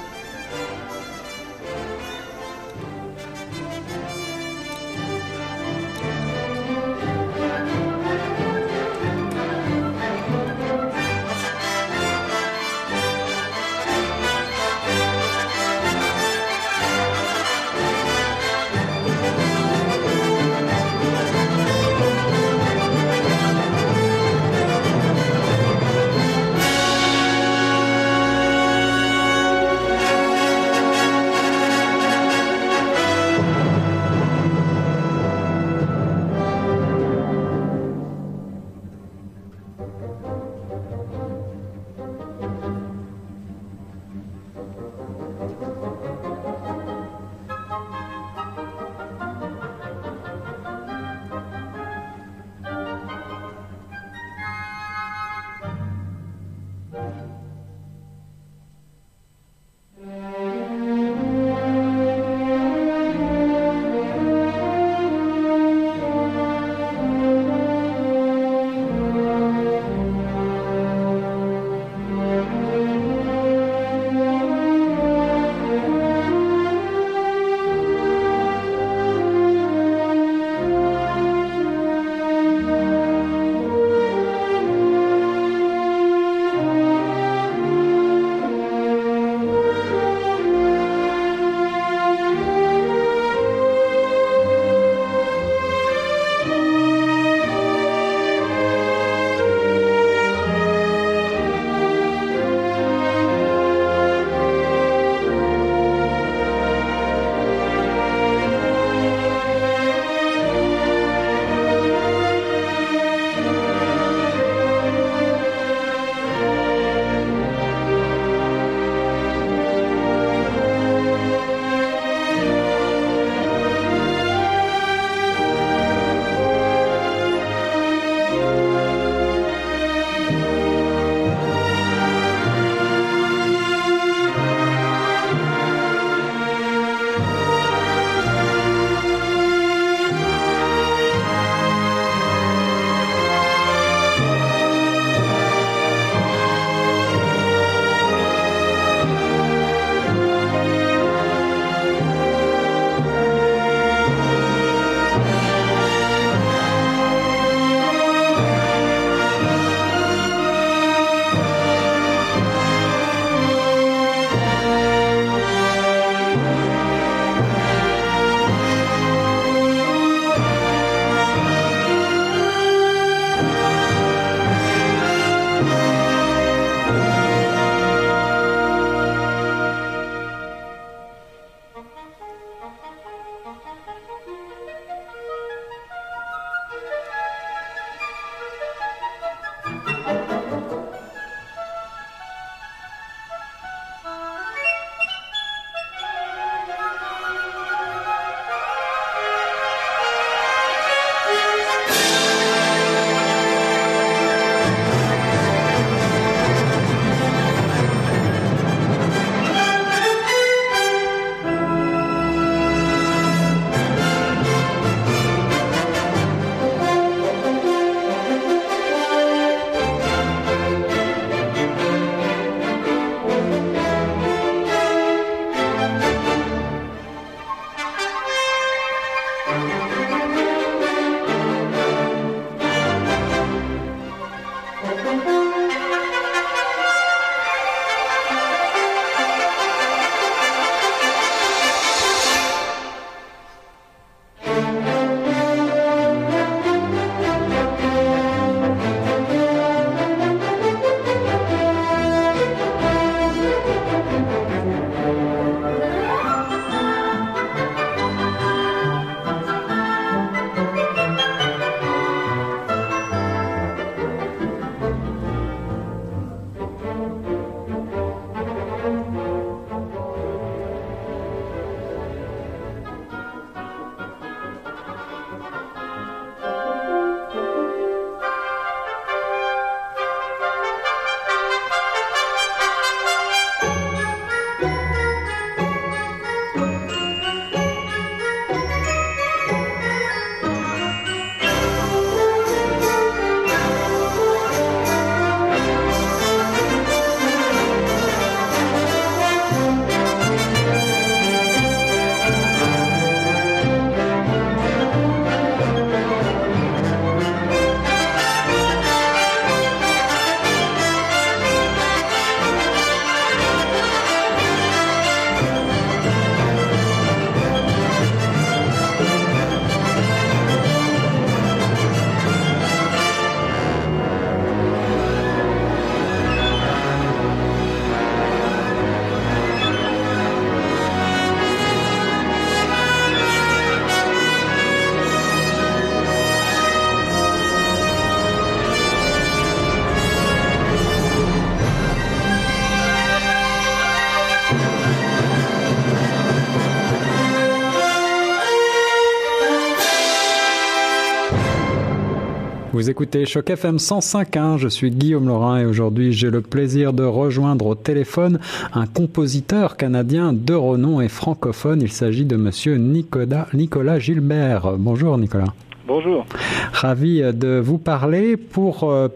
[352.80, 357.04] Vous écoutez Choc FM 105.1, je suis Guillaume Laurin et aujourd'hui j'ai le plaisir de
[357.04, 358.40] rejoindre au téléphone
[358.74, 361.82] un compositeur canadien de renom et francophone.
[361.82, 364.78] Il s'agit de monsieur Nicolas, Nicolas Gilbert.
[364.78, 365.54] Bonjour Nicolas.
[365.90, 366.24] Bonjour.
[366.72, 369.08] Ravi de vous parler pour euh,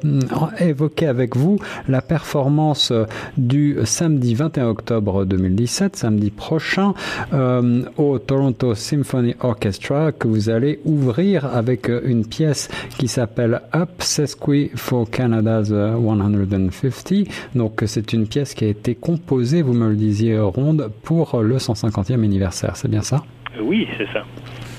[0.60, 2.92] évoquer avec vous la performance
[3.38, 6.96] du samedi 21 octobre 2017, samedi prochain,
[7.32, 13.92] euh, au Toronto Symphony Orchestra que vous allez ouvrir avec une pièce qui s'appelle Up
[14.00, 17.14] Sesqui for Canada's 150.
[17.54, 21.58] Donc c'est une pièce qui a été composée, vous me le disiez, ronde pour le
[21.58, 22.76] 150e anniversaire.
[22.78, 23.22] C'est bien ça?
[23.62, 24.24] Oui, c'est ça.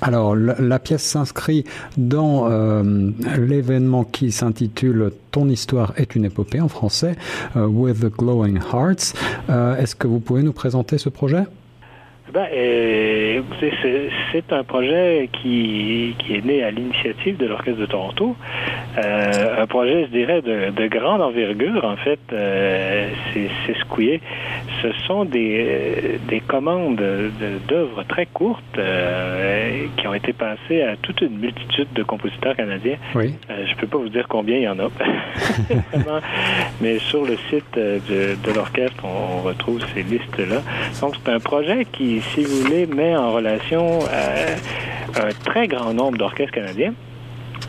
[0.05, 1.65] Alors, la, pièce s'inscrit
[1.97, 7.17] dans euh, l'événement qui s'intitule Ton histoire est une épopée en français,
[7.57, 9.15] euh, With the Glowing Hearts.
[9.49, 11.45] Euh, est-ce que vous pouvez nous présenter ce projet?
[12.35, 13.43] Ben, euh,
[14.33, 18.35] c'est un projet qui, qui, est né à l'initiative de l'Orchestre de Toronto.
[18.99, 22.19] Euh, un projet, je dirais, de, de grande envergure, en fait.
[22.33, 24.21] Euh, c'est secoué.
[24.83, 27.01] Ce sont des, des commandes
[27.69, 28.79] d'œuvres très courtes
[29.97, 32.97] qui ont été passées à toute une multitude de compositeurs canadiens.
[33.15, 33.35] Oui.
[33.49, 34.89] Je peux pas vous dire combien il y en a.
[36.81, 40.63] Mais sur le site de, de l'orchestre, on, on retrouve ces listes-là.
[41.01, 44.01] Donc, c'est un projet qui si vous voulez, met en relation
[45.17, 46.95] un très grand nombre d'orchestres canadiens.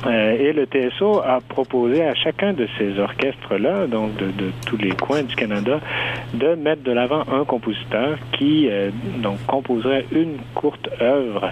[0.05, 4.77] Euh, et le TSO a proposé à chacun de ces orchestres-là, donc de, de, tous
[4.77, 5.79] les coins du Canada,
[6.33, 11.51] de mettre de l'avant un compositeur qui euh, donc composerait une courte œuvre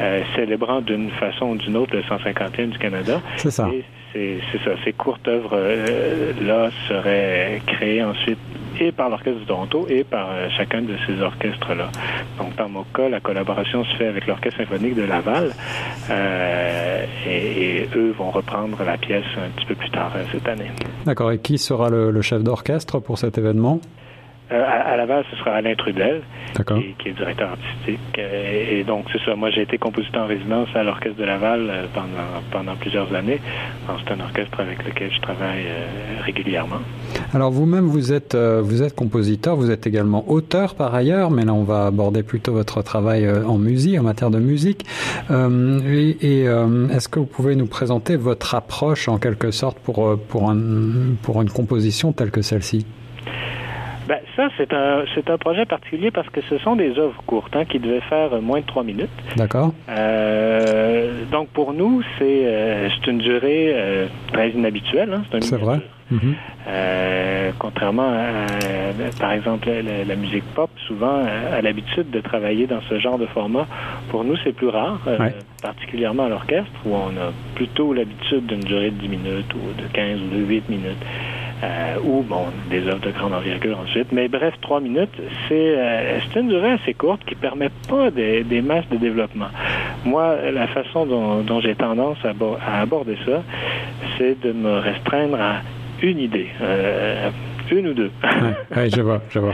[0.00, 3.20] euh, célébrant d'une façon ou d'une autre le 150e du Canada.
[3.36, 3.70] C'est ça.
[4.12, 4.70] C'est ça.
[4.84, 8.38] Ces courtes œuvres-là seraient créées ensuite
[8.80, 11.90] et par l'Orchestre de Toronto et par euh, chacun de ces orchestres-là.
[12.38, 15.52] Donc, dans mon cas, la collaboration se fait avec l'Orchestre symphonique de Laval
[16.10, 20.70] euh, et, eux vont reprendre la pièce un petit peu plus tard euh, cette année.
[21.04, 21.32] D'accord.
[21.32, 23.80] Et qui sera le chef d'orchestre pour cet événement?
[24.52, 26.20] Euh, à, à, Laval, ce sera Alain Trudel,
[26.54, 28.18] qui, qui, est directeur artistique.
[28.18, 29.34] Euh, et donc, c'est ça.
[29.34, 33.40] Moi, j'ai été compositeur en résidence à l'Orchestre de Laval euh, pendant, pendant plusieurs années.
[33.86, 35.64] C'est un orchestre avec lequel je travaille
[36.24, 36.80] régulièrement.
[37.32, 41.54] Alors, vous-même, vous êtes, vous êtes compositeur, vous êtes également auteur par ailleurs, mais là,
[41.54, 44.84] on va aborder plutôt votre travail en musique, en matière de musique.
[45.30, 46.44] et, et
[46.92, 50.58] est-ce que vous pouvez nous présenter votre approche, en quelque sorte, pour, pour, un,
[51.22, 52.84] pour une composition telle que celle-ci?
[54.08, 57.56] Ben, ça, c'est un, c'est un projet particulier parce que ce sont des œuvres courtes
[57.56, 59.08] hein, qui devaient faire moins de trois minutes.
[59.36, 59.72] D'accord.
[59.88, 65.12] Euh, donc, pour nous, c'est, euh, c'est une durée euh, très inhabituelle.
[65.12, 65.80] Hein, c'est, c'est vrai.
[66.12, 66.34] Mm-hmm.
[66.68, 68.46] Euh, contrairement à,
[69.18, 73.18] par exemple, la, la, musique pop, souvent a, a l'habitude de travailler dans ce genre
[73.18, 73.66] de format.
[74.10, 75.34] Pour nous, c'est plus rare, ouais.
[75.62, 79.88] particulièrement à l'orchestre, où on a plutôt l'habitude d'une durée de 10 minutes ou de
[79.94, 81.04] 15 ou de 8 minutes.
[81.62, 84.08] Euh, ou bon, des œuvres de grande envergure ensuite.
[84.12, 85.14] Mais bref, trois minutes,
[85.48, 89.48] c'est euh, une durée assez courte qui permet pas des, des, masses de développement.
[90.04, 92.32] Moi, la façon dont, dont j'ai tendance à,
[92.66, 93.42] à, aborder ça,
[94.18, 95.62] c'est de me restreindre à
[96.02, 96.48] une idée.
[96.60, 97.30] Euh,
[97.70, 98.10] une ou deux?
[98.22, 99.52] oui, ouais, je vois, je vois.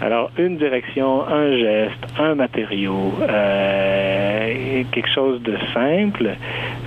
[0.00, 6.30] Alors, une direction, un geste, un matériau, euh, quelque chose de simple,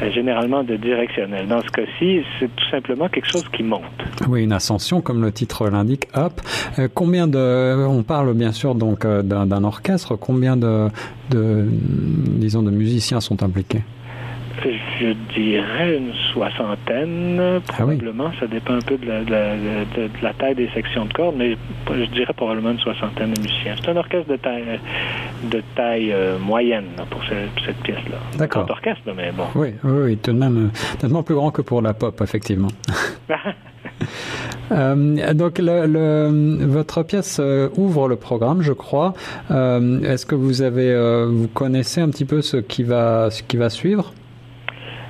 [0.02, 1.48] euh, généralement de directionnel.
[1.48, 3.82] Dans ce cas-ci, c'est tout simplement quelque chose qui monte.
[4.28, 6.42] Oui, une ascension, comme le titre l'indique, hop.
[6.80, 10.88] Euh, combien de, on parle bien sûr donc d'un orchestre, combien de,
[11.30, 13.82] de, disons, de musiciens sont impliqués?
[15.00, 18.26] Je dirais une soixantaine, probablement.
[18.28, 18.38] Ah oui?
[18.40, 21.14] Ça dépend un peu de la, de, la, de, de la, taille des sections de
[21.14, 21.58] cordes, mais
[21.90, 23.76] je dirais probablement une soixantaine de musiciens.
[23.82, 24.80] C'est un orchestre de taille,
[25.44, 28.18] de taille euh, moyenne là, pour, ce, pour, cette pièce-là.
[28.38, 28.66] D'accord.
[28.68, 29.46] Un orchestre, mais bon.
[29.56, 32.70] Oui, oui, oui, tout de même, tellement plus grand que pour la pop, effectivement.
[34.72, 39.14] Euh, donc le, le, votre pièce euh, ouvre le programme, je crois.
[39.52, 43.44] Euh, Est-ce que vous avez, euh, vous connaissez un petit peu ce qui va, ce
[43.44, 44.12] qui va suivre?
[44.16, 44.25] euh,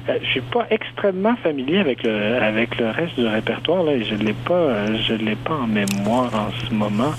[0.07, 4.33] je suis pas extrêmement familier avec le avec le reste du répertoire là, je l'ai
[4.33, 7.11] pas euh, l'ai pas en mémoire en ce moment.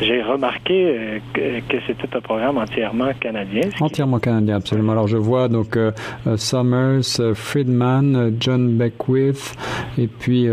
[0.00, 3.68] J'ai remarqué euh, que, c'était un programme entièrement canadien.
[3.80, 4.92] Entièrement canadien, absolument.
[4.92, 5.92] Alors je vois donc euh,
[6.36, 9.54] Summers, Friedman, John Beckwith
[9.98, 10.48] et puis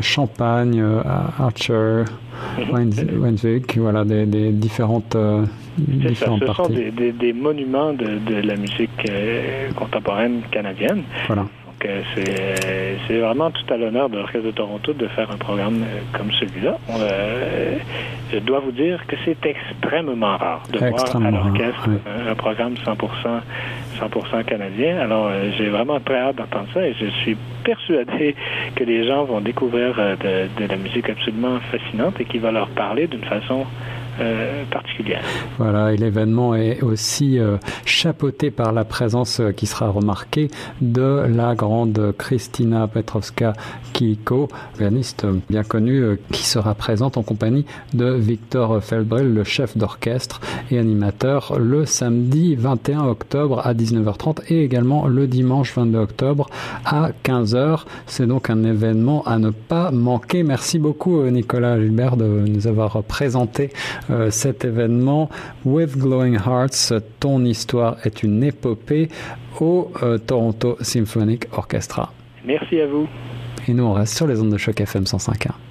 [0.00, 0.82] Champagne,
[1.38, 2.04] Archer.
[2.72, 5.44] Weinzweig, voilà, des, des différentes, euh,
[5.78, 6.72] différentes ça, ce parties.
[6.74, 11.02] sont des, des, des monuments de, de, la musique euh, contemporaine canadienne.
[11.26, 11.46] Voilà.
[11.84, 16.00] Euh, c'est, vraiment tout à l'honneur de l'Orchestre de Toronto de faire un programme euh,
[16.16, 16.78] comme celui-là.
[16.90, 17.76] Euh,
[18.32, 21.88] je dois vous dire que c'est extrêmement rare de voir à l'orchestre
[22.28, 22.96] un, programme 100%,
[23.98, 24.98] 100% canadien.
[24.98, 28.36] Alors, j'ai vraiment très hâte d'entendre ça et je suis persuadé
[28.76, 32.68] que les gens vont découvrir de, de la musique absolument fascinante et qui va leur
[32.68, 33.66] parler d'une façon
[34.20, 35.22] euh, particulière.
[35.58, 40.48] Voilà, et l'événement est aussi euh, chapeauté par la présence euh, qui sera remarquée
[40.80, 43.52] de la grande Christina Petrovska
[43.92, 47.64] Kiko, pianiste bien connue, qui sera présente en compagnie
[47.94, 50.40] de Victor Feldbrel, le chef d'orchestre
[50.70, 56.48] et animateur, le samedi 21 octobre à 19h30 et également le dimanche 22 octobre
[56.84, 57.84] à 15h.
[58.06, 60.42] C'est donc un événement à ne pas manquer.
[60.42, 63.70] Merci beaucoup Nicolas Gilbert de nous avoir présenté
[64.10, 65.28] euh, cet événement.
[65.64, 69.08] With Glowing Hearts, ton histoire est une épopée
[69.60, 72.12] au euh, Toronto Symphonic Orchestra.
[72.44, 73.06] Merci à vous.
[73.68, 75.69] Et nous, on reste sur les ondes de choc FM 105.1.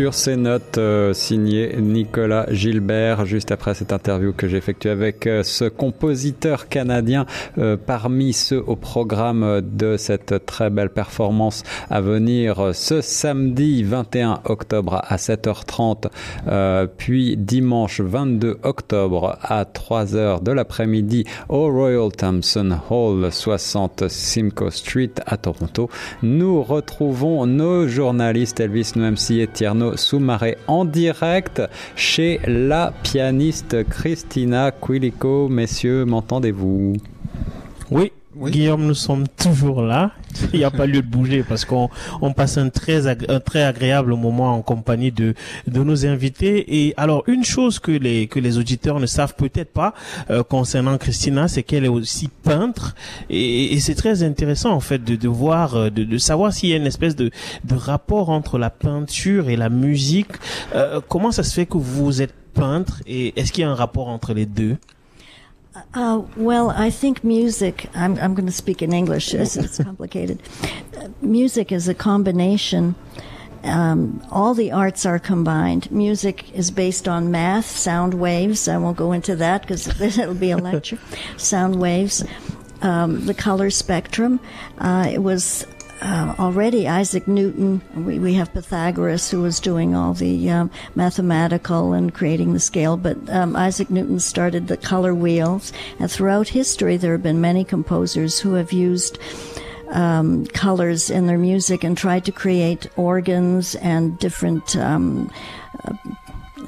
[0.00, 5.26] sur ces notes euh, signées Nicolas Gilbert, juste après cette interview que j'ai effectuée avec
[5.26, 7.26] euh, ce compositeur canadien
[7.58, 14.40] euh, parmi ceux au programme de cette très belle performance à venir ce samedi 21
[14.44, 16.08] octobre à 7h30,
[16.96, 25.12] puis dimanche 22 octobre à 3h de l'après-midi au Royal Thompson Hall 60 Simcoe Street
[25.26, 25.90] à Toronto.
[26.22, 31.62] Nous retrouvons nos journalistes Elvis Noemsi et Tierno Soumaré en direct
[31.96, 35.48] chez la pianiste Christina Quilico.
[35.48, 36.94] Messieurs, m'entendez-vous?
[37.90, 40.12] Oui, Guillaume, nous sommes toujours là.
[40.52, 41.88] Il n'y a pas lieu de bouger parce qu'on
[42.20, 45.34] on passe un très, un très agréable moment en compagnie de,
[45.66, 46.84] de nos invités.
[46.84, 49.94] Et alors, une chose que les, que les auditeurs ne savent peut-être pas
[50.30, 52.94] euh, concernant Christina, c'est qu'elle est aussi peintre.
[53.28, 56.70] Et, et c'est très intéressant, en fait, de, de voir, euh, de, de savoir s'il
[56.70, 57.30] y a une espèce de,
[57.64, 60.32] de rapport entre la peinture et la musique.
[60.74, 63.74] Euh, comment ça se fait que vous êtes peintre et est-ce qu'il y a un
[63.74, 64.76] rapport entre les deux?
[65.94, 70.42] Uh, well, I think music, I'm, I'm going to speak in English, it's, it's complicated.
[70.96, 72.94] Uh, music is a combination.
[73.62, 75.90] Um, all the arts are combined.
[75.90, 78.68] Music is based on math, sound waves.
[78.68, 80.98] I won't go into that because it'll be a lecture.
[81.36, 82.24] sound waves,
[82.82, 84.40] um, the color spectrum.
[84.78, 85.66] Uh, it was
[86.00, 87.82] uh, already Isaac Newton.
[87.94, 92.96] We, we have Pythagoras who was doing all the um, mathematical and creating the scale,
[92.96, 95.72] but um, Isaac Newton started the color wheels.
[95.98, 99.18] And throughout history, there have been many composers who have used
[99.90, 105.30] um, colors in their music and tried to create organs and different um,
[105.84, 105.94] uh,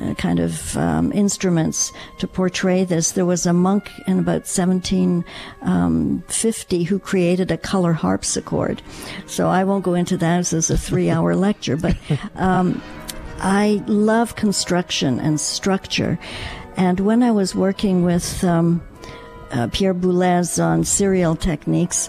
[0.02, 3.12] uh, kind of um, instruments to portray this.
[3.12, 8.82] There was a monk in about 1750 um, who created a color harpsichord.
[9.26, 11.96] So I won't go into that as a three hour lecture, but
[12.36, 12.82] um,
[13.38, 16.18] I love construction and structure.
[16.76, 18.82] And when I was working with um,
[19.50, 22.08] uh, Pierre Boulez on serial techniques,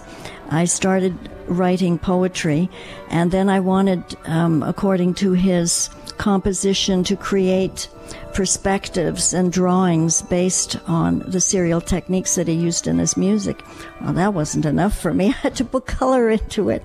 [0.50, 1.16] I started
[1.46, 2.70] writing poetry,
[3.10, 7.88] and then I wanted, um, according to his composition to create
[8.32, 13.62] perspectives and drawings based on the serial techniques that he used in his music.
[14.00, 15.26] Well, that wasn't enough for me.
[15.28, 16.82] I had to put color into it.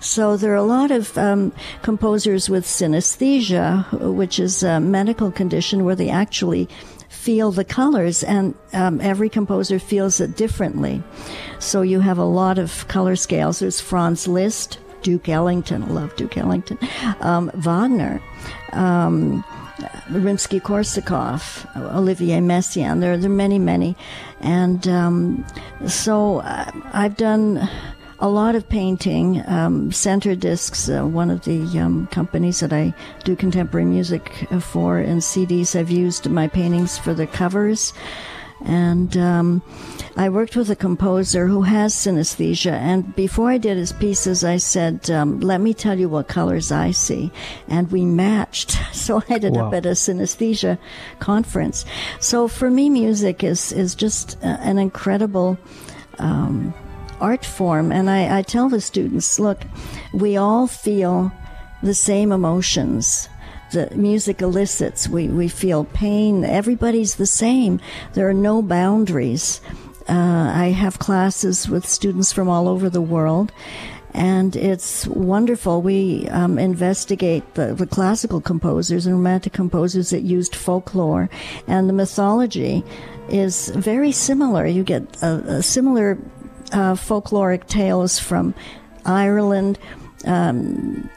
[0.00, 1.52] So there are a lot of um,
[1.82, 6.68] composers with synesthesia, which is a medical condition where they actually
[7.08, 11.02] feel the colors, and um, every composer feels it differently.
[11.60, 13.60] So you have a lot of color scales.
[13.60, 15.82] There's Franz Liszt, Duke Ellington.
[15.82, 16.78] I love Duke Ellington.
[17.20, 18.20] Um, Wagner.
[18.72, 19.44] Um,
[20.10, 23.00] Rimsky Korsakov, Olivier Messiaen.
[23.00, 23.96] There, there are many, many.
[24.40, 25.44] And um,
[25.86, 27.68] so uh, I've done
[28.18, 29.42] a lot of painting.
[29.46, 32.94] Um, Center Discs, uh, one of the um, companies that I
[33.24, 37.92] do contemporary music for, and CDs, I've used my paintings for the covers.
[38.64, 39.62] And um,
[40.16, 42.72] I worked with a composer who has synesthesia.
[42.72, 46.70] And before I did his pieces, I said, um, let me tell you what colors
[46.70, 47.30] I see.
[47.68, 48.78] And we matched.
[49.02, 49.66] So I ended wow.
[49.66, 50.78] up at a synesthesia
[51.18, 51.84] conference.
[52.20, 55.58] So for me, music is, is just an incredible,
[56.20, 56.72] um,
[57.20, 57.90] art form.
[57.90, 59.62] And I, I tell the students, look,
[60.12, 61.32] we all feel
[61.82, 63.28] the same emotions
[63.72, 65.08] the music elicits.
[65.08, 66.44] We, we feel pain.
[66.44, 67.80] Everybody's the same.
[68.14, 69.60] There are no boundaries.
[70.08, 73.52] Uh, I have classes with students from all over the world,
[74.12, 75.80] and it's wonderful.
[75.80, 81.30] We um, investigate the, the, classical composers and romantic composers that used folklore,
[81.68, 82.82] and the mythology
[83.28, 84.66] is very similar.
[84.66, 86.18] You get a, a similar
[86.72, 88.54] uh, folkloric tales from
[89.04, 89.78] Ireland.
[90.24, 91.08] Um,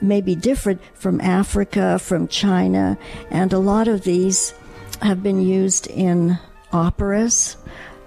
[0.00, 2.98] may be different from Africa, from China,
[3.30, 4.54] and a lot of these
[5.02, 6.38] have been used in
[6.72, 7.56] operas.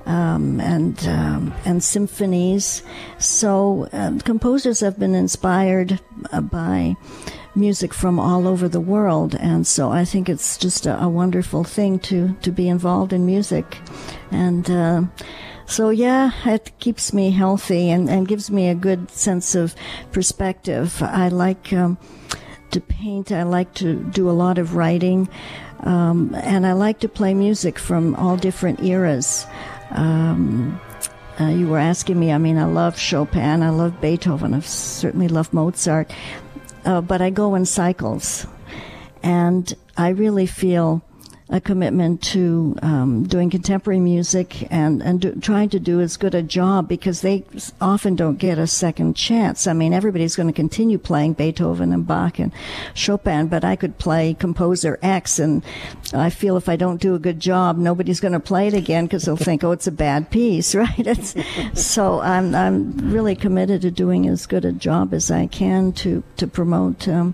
[0.05, 2.81] Um, and um, and symphonies.
[3.19, 5.99] So um, composers have been inspired
[6.31, 6.95] uh, by
[7.53, 11.63] music from all over the world, and so I think it's just a, a wonderful
[11.63, 13.77] thing to to be involved in music,
[14.31, 14.69] and.
[14.71, 15.01] Uh,
[15.70, 19.76] so yeah, it keeps me healthy and, and gives me a good sense of
[20.11, 21.01] perspective.
[21.03, 21.97] I like um,
[22.72, 23.32] to paint.
[23.32, 25.30] I like to do a lot of writing.
[25.82, 29.45] Um, and I like to play music from all different eras.
[29.91, 30.82] Um,
[31.39, 35.30] uh, you were asking me, I mean, I love Chopin, I love Beethoven, I certainly
[35.30, 36.11] love Mozart,
[36.84, 38.45] uh, but I go in cycles.
[39.24, 41.01] And I really feel
[41.51, 46.35] a commitment to um, doing contemporary music and and do, trying to do as good
[46.35, 47.43] a job because they
[47.81, 49.65] often don't get a second chance.
[49.65, 52.51] I mean, everybody's going to continue playing Beethoven and Bach and
[52.93, 55.63] Chopin, but I could play composer X, and
[56.13, 59.05] I feel if I don't do a good job, nobody's going to play it again
[59.05, 60.99] because they'll think, oh, it's a bad piece, right?
[60.99, 61.35] It's,
[61.73, 66.23] so I'm I'm really committed to doing as good a job as I can to
[66.37, 67.07] to promote.
[67.07, 67.33] Um,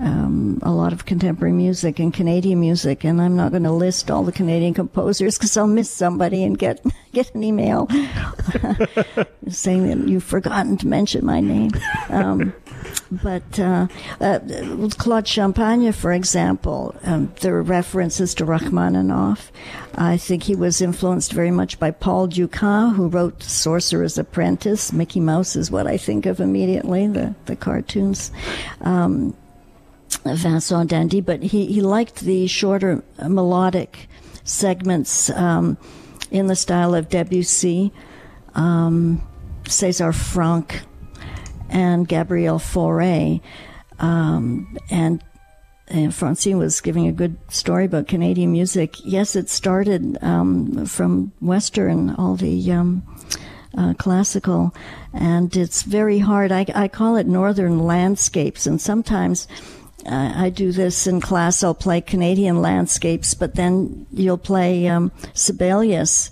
[0.00, 4.10] um, a lot of contemporary music and Canadian music, and I'm not going to list
[4.10, 7.88] all the Canadian composers because I'll miss somebody and get get an email
[9.48, 11.70] saying that you've forgotten to mention my name.
[12.10, 12.52] Um,
[13.10, 13.88] but uh,
[14.20, 14.38] uh,
[14.98, 19.50] Claude Champagne, for example, um, there are references to Rachmaninoff.
[19.94, 24.92] I think he was influenced very much by Paul Dukas, who wrote Sorcerer's Apprentice.
[24.92, 28.30] Mickey Mouse is what I think of immediately, the, the cartoons.
[28.82, 29.34] Um,
[30.24, 34.08] Vincent Dandy, but he, he liked the shorter melodic
[34.44, 35.76] segments um,
[36.30, 37.92] in the style of Debussy,
[38.54, 39.26] um,
[39.64, 40.82] César Franck,
[41.70, 43.40] and Gabriel Fauré.
[43.98, 45.22] Um, and
[45.90, 48.96] and Francine was giving a good story about Canadian music.
[49.04, 53.02] Yes, it started um, from Western, all the um,
[53.76, 54.74] uh, classical,
[55.14, 56.52] and it's very hard.
[56.52, 59.48] I, I call it northern landscapes, and sometimes
[60.08, 61.62] I do this in class.
[61.62, 66.30] I'll play Canadian landscapes, but then you'll play um, Sibelius,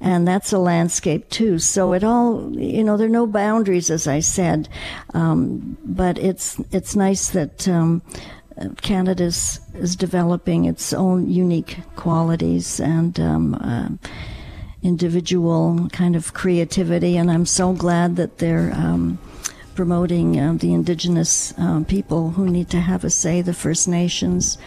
[0.00, 1.58] and that's a landscape too.
[1.58, 4.68] So it all, you know, there are no boundaries, as I said,
[5.14, 7.68] um, but it's it's nice that.
[7.68, 8.02] Um,
[8.80, 13.90] Canada is, is developing its own unique qualities and um, uh,
[14.82, 19.18] individual kind of creativity, and I'm so glad that they're um,
[19.76, 24.58] promoting uh, the indigenous uh, people who need to have a say, the First Nations,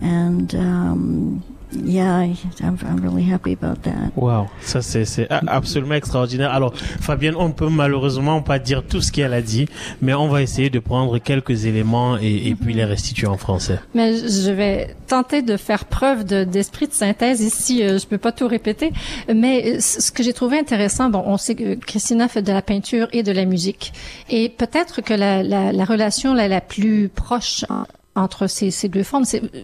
[0.00, 4.12] and um, yeah, I, I'm, I'm really happy about that.
[4.16, 6.52] Wow, ça c'est c'est absolument extraordinaire.
[6.52, 9.66] Alors, Fabienne, on peut malheureusement pas dire tout ce qu'elle a dit,
[10.00, 13.80] mais on va essayer de prendre quelques éléments et, et puis les restituer en français.
[13.94, 17.82] Mais je vais tenter de faire preuve de- d'esprit de, synthèse ici.
[17.82, 18.92] euh, Je peux pas tout répéter,
[19.32, 22.62] mais euh, ce que j'ai trouvé intéressant, bon, on sait que Christina fait de la
[22.62, 23.92] peinture et de la musique,
[24.30, 28.88] et peut-être que la, la, la relation la, la plus proche en- entre ces, ces
[28.88, 29.62] deux formes, c'est euh,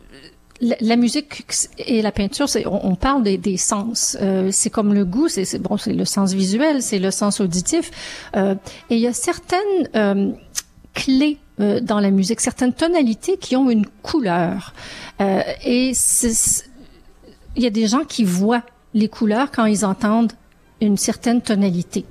[0.63, 1.43] la, musique
[1.79, 4.17] et la peinture, on, parle des, des sens.
[4.21, 7.91] Euh, c'est comme le goût, c'est, bon, c'est le sens visuel, c'est le sens auditif.
[8.37, 8.55] Euh,
[8.89, 10.31] et il y a certaines euh,
[10.95, 14.73] clés euh, dans la musique, certaines tonalités qui ont une couleur.
[15.21, 15.93] Euh, et
[17.57, 18.63] il y a des gens qui voient
[18.95, 20.33] les couleurs quand ils entendent
[20.81, 22.05] une certaine tonalité.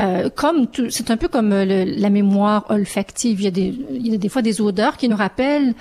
[0.00, 3.40] Euh, comme c'est un peu comme euh, la mémoire olfactive.
[3.40, 5.74] Il y a des, il y a des fois des odeurs qui nous rappellent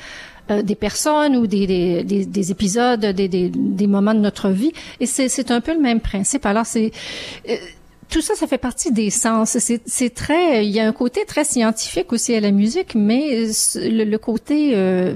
[0.51, 4.71] euh, des personnes ou des, des, des, des épisodes, des, des, moments de notre vie.
[4.99, 6.45] Et c'est, un peu le même principe.
[6.45, 6.91] Alors c'est
[7.49, 7.55] euh,
[8.09, 9.57] tout ça, ça fait partie des sens.
[9.57, 13.47] C'est, c'est très, il y a un côté très scientifique aussi à la musique, mais
[13.75, 15.15] le, le côté, euh,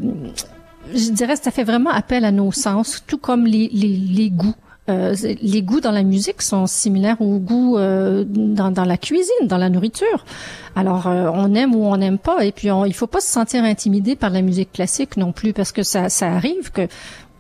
[0.94, 4.56] je dirais, ça fait vraiment appel à nos sens, tout comme les, les, les goûts.
[4.92, 9.48] Euh, les goûts dans la musique sont similaires aux goûts euh, dans, dans la cuisine,
[9.48, 10.26] dans la nourriture.
[10.76, 13.32] Alors, euh, on aime ou on n'aime pas, et puis on, il faut pas se
[13.32, 16.88] sentir intimidé par la musique classique non plus, parce que ça, ça arrive que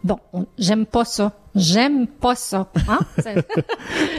[0.03, 2.69] bon, on- j'aime pas ça, j'aime pas ça.
[2.87, 2.99] Hein?
[3.23, 3.31] Ça-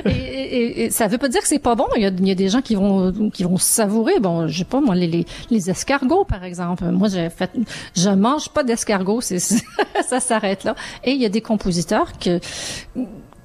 [0.06, 1.86] et, et- et ça veut pas dire que c'est pas bon.
[1.96, 4.20] Il y a, il y a des gens qui vont qui vont savourer.
[4.20, 6.84] Bon, je sais pas moi les, les, les escargots par exemple.
[6.84, 7.50] Moi j'ai fait,
[7.96, 9.20] je mange pas d'escargots.
[9.20, 9.38] C'est
[10.08, 10.74] ça s'arrête là.
[11.04, 12.38] Et il y a des compositeurs que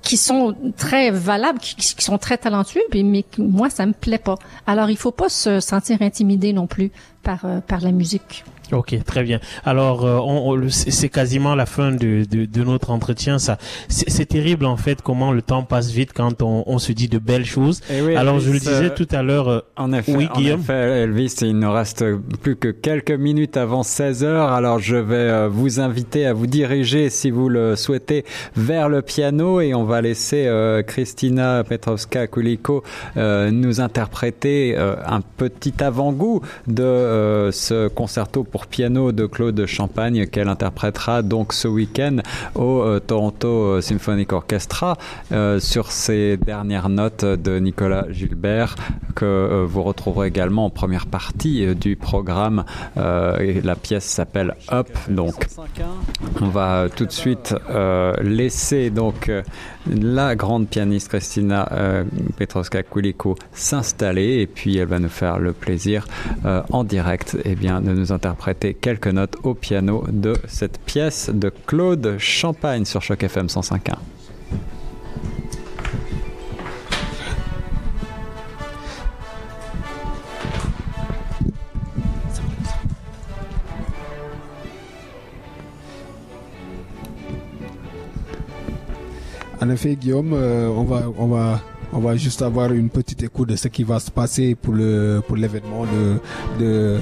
[0.04, 3.04] qui sont très valables, qui, qui sont très talentueux, mais
[3.38, 4.36] moi ça me plaît pas.
[4.66, 6.92] Alors il faut pas se sentir intimidé non plus
[7.28, 8.44] par euh, par la musique.
[8.74, 9.40] Ok, très bien.
[9.64, 13.40] Alors, euh, on, on le- c'est quasiment la fin de, de, de notre entretien.
[13.40, 13.58] Ça,
[13.88, 17.08] c'est c'est terrible en fait comment le temps passe vite quand on, on se dit
[17.08, 17.80] de belles choses.
[17.90, 19.48] Et oui, Alors, je le Elvis, disais tout à l'heure.
[19.48, 20.60] euh, En effet, Oui, en Guillaume.
[20.60, 20.74] effet,
[21.04, 22.04] Elvis, il ne reste
[22.44, 24.52] plus que quelques minutes avant 16 heures.
[24.52, 28.26] Alors, je vais euh, vous inviter à vous diriger, si vous le souhaitez,
[28.58, 32.84] vers le piano et on va laisser euh, Christina Petrovska-Kuliko
[33.16, 36.84] euh, nous interpréter euh, un petit avant-goût de
[37.18, 42.18] euh, ce concerto pour piano de Claude Champagne qu'elle interprétera donc ce week-end
[42.56, 44.98] au euh, Toronto Symphonic Orchestra
[45.32, 48.76] euh, sur ces dernières notes de Nicolas Gilbert
[49.16, 52.64] que euh, vous retrouverez également en première partie euh, du programme
[52.98, 55.48] euh, la pièce s'appelle Up donc.
[56.42, 59.42] On va tout de suite euh, laisser donc euh,
[59.90, 62.04] la grande pianiste Christina euh,
[62.38, 66.08] Petrovska-Kuliko s'installer et puis elle va nous faire le plaisir
[66.46, 71.30] euh, en direct eh bien, de nous interpréter quelques notes au piano de cette pièce
[71.34, 74.17] de Claude Champagne sur Choc FM 105.1.
[89.60, 91.60] En effet, Guillaume, euh, on va, on va,
[91.92, 95.22] on va juste avoir une petite écoute de ce qui va se passer pour le,
[95.28, 96.98] pour l'événement de, de,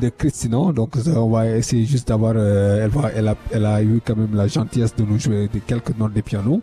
[0.00, 0.72] de Christina.
[0.72, 4.46] Donc, on va essayer juste d'avoir, euh, elle va, elle a, eu quand même la
[4.46, 6.60] gentillesse de nous jouer quelques notes de piano.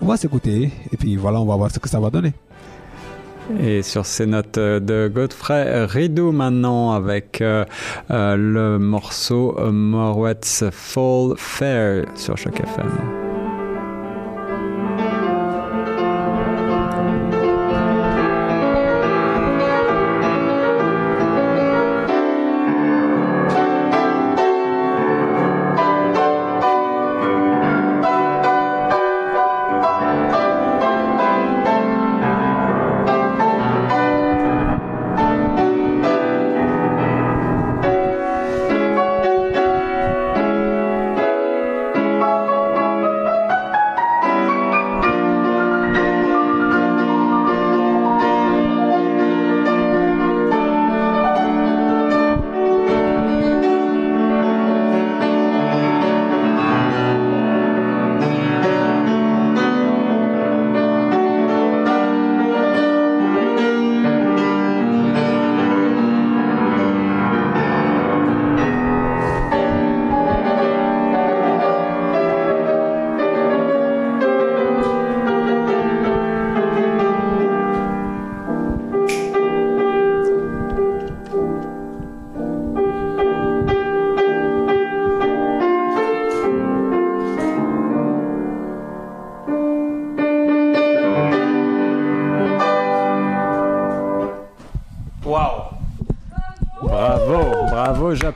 [0.00, 2.32] On va s'écouter et puis voilà, on va voir ce que ça va donner.
[3.60, 7.64] Et sur ces notes de Godfrey Ridou maintenant avec euh,
[8.10, 13.27] le morceau Morwet's Fall Fair sur Choc FM.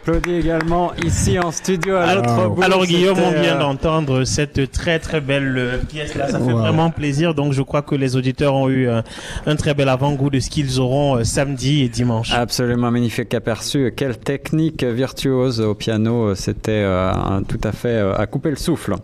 [0.05, 2.63] Bravo, j'applaudis également ici en studio à l'autre bout.
[2.63, 6.53] Alors Guillaume, on vient euh, d'entendre cette très très belle euh, pièce là, ça fait
[6.53, 7.35] vraiment plaisir.
[7.35, 9.03] Donc je crois que les auditeurs ont eu un,
[9.47, 12.33] un très bel avant-goût de ce qu'ils auront euh, samedi et dimanche.
[12.33, 13.93] Absolument magnifique aperçu.
[13.97, 16.35] Quelle technique virtuose au piano.
[16.35, 17.13] C'était euh,
[17.49, 18.95] tout à fait euh, à couper le souffle.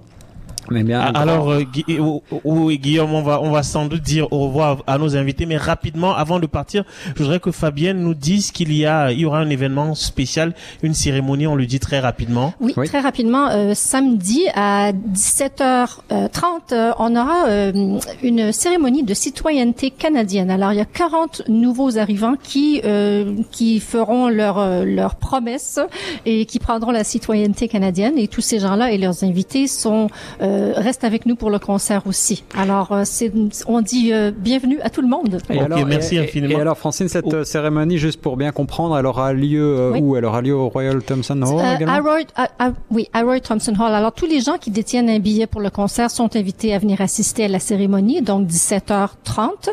[0.71, 1.01] Mais bien.
[1.01, 4.47] un grand- Alors, euh, euh, oui, Guillaume, on va, on va sans doute dire au
[4.49, 6.85] revoir à nos invités, mais rapidement, avant de partir,
[7.16, 10.55] je voudrais que Fabienne nous dise qu'il y a, il y aura un événement spécial,
[10.83, 12.55] une cérémonie, on le dit très rapidement.
[12.61, 12.87] Oui, Oui.
[12.89, 20.51] très rapidement, euh, samedi à 17h30, euh, on aura euh, une cérémonie de citoyenneté canadienne.
[20.51, 25.79] Alors, il y a 40 nouveaux arrivants qui euh, qui feront leur euh, leur promesse
[26.27, 28.19] et qui prendront la citoyenneté canadienne.
[28.19, 30.09] Et tous ces gens-là et leurs invités sont
[30.43, 32.44] euh, restent avec nous pour le concert aussi.
[32.56, 33.32] Alors, euh, c'est
[33.66, 35.38] on dit euh, bienvenue à tout le monde.
[35.50, 36.59] Et Ok, merci et- infiniment.
[36.59, 37.34] Et alors, Francine, cette Oh.
[37.36, 40.00] euh, cérémonie, juste pour bien comprendre, elle aura lieu euh, Oui.
[40.02, 40.16] où?
[40.16, 41.94] Elle aura lieu au Royal Thompson Hall Euh, également?
[41.94, 43.92] À Roy, à- à- oui, à Roy Thompson Hall.
[43.94, 47.00] Alors, tous les gens qui détiennent un billet pour le concert sont invités à venir
[47.00, 49.70] assister à la cérémonie, donc 17h30.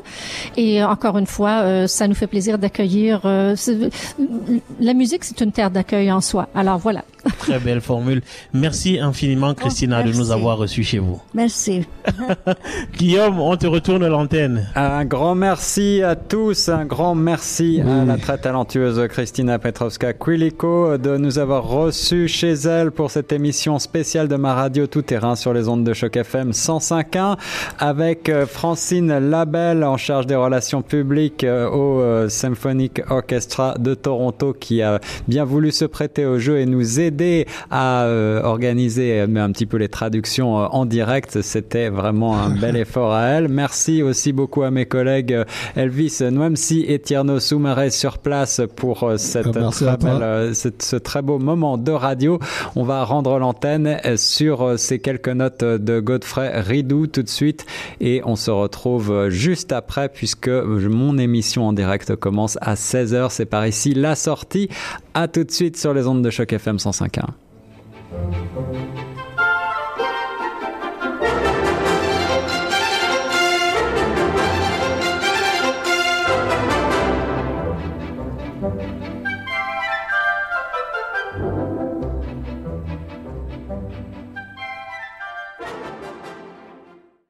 [0.57, 3.21] Et euh, encore une fois, euh, ça nous fait plaisir d'accueillir.
[3.25, 3.55] euh,
[4.79, 6.47] la musique, c'est une terre d'accueil en soi.
[6.55, 7.03] Alors voilà.
[7.39, 8.21] Très belle formule.
[8.53, 11.21] Merci infiniment, Christina, de nous avoir reçus chez vous.
[11.33, 11.85] Merci.
[12.97, 14.67] Guillaume, on te retourne l'antenne.
[14.75, 21.17] Un grand merci à tous, un grand merci à la très talentueuse Christina Petrovska-Quiliko de
[21.17, 25.53] nous avoir reçus chez elle pour cette émission spéciale de ma radio tout terrain sur
[25.53, 27.37] les ondes de choc FM 105.1
[27.79, 33.93] avec euh, Francine Labelle en charge des relations publiques euh, au euh, Symphonic Orchestra de
[33.93, 37.14] Toronto qui a bien voulu se prêter au jeu et nous aider
[37.71, 41.41] à euh, organiser un petit peu les traductions euh, en direct.
[41.41, 43.47] C'était vraiment un bel effort à elle.
[43.47, 45.45] Merci aussi beaucoup à mes collègues euh,
[45.75, 51.39] Elvis Nwamsi et Tierno Soumaré sur place pour euh, cette très belle, ce très beau
[51.39, 52.39] moment de radio.
[52.75, 57.65] On va rendre l'antenne sur ces quelques notes de Godfrey Ridou tout de suite
[57.99, 63.27] et on se retrouve juste après puisque mon émission en direct commence à 16h.
[63.29, 64.69] C'est par ici la sortie.
[65.13, 67.33] À tout de suite sur les ondes de choc FM snackar.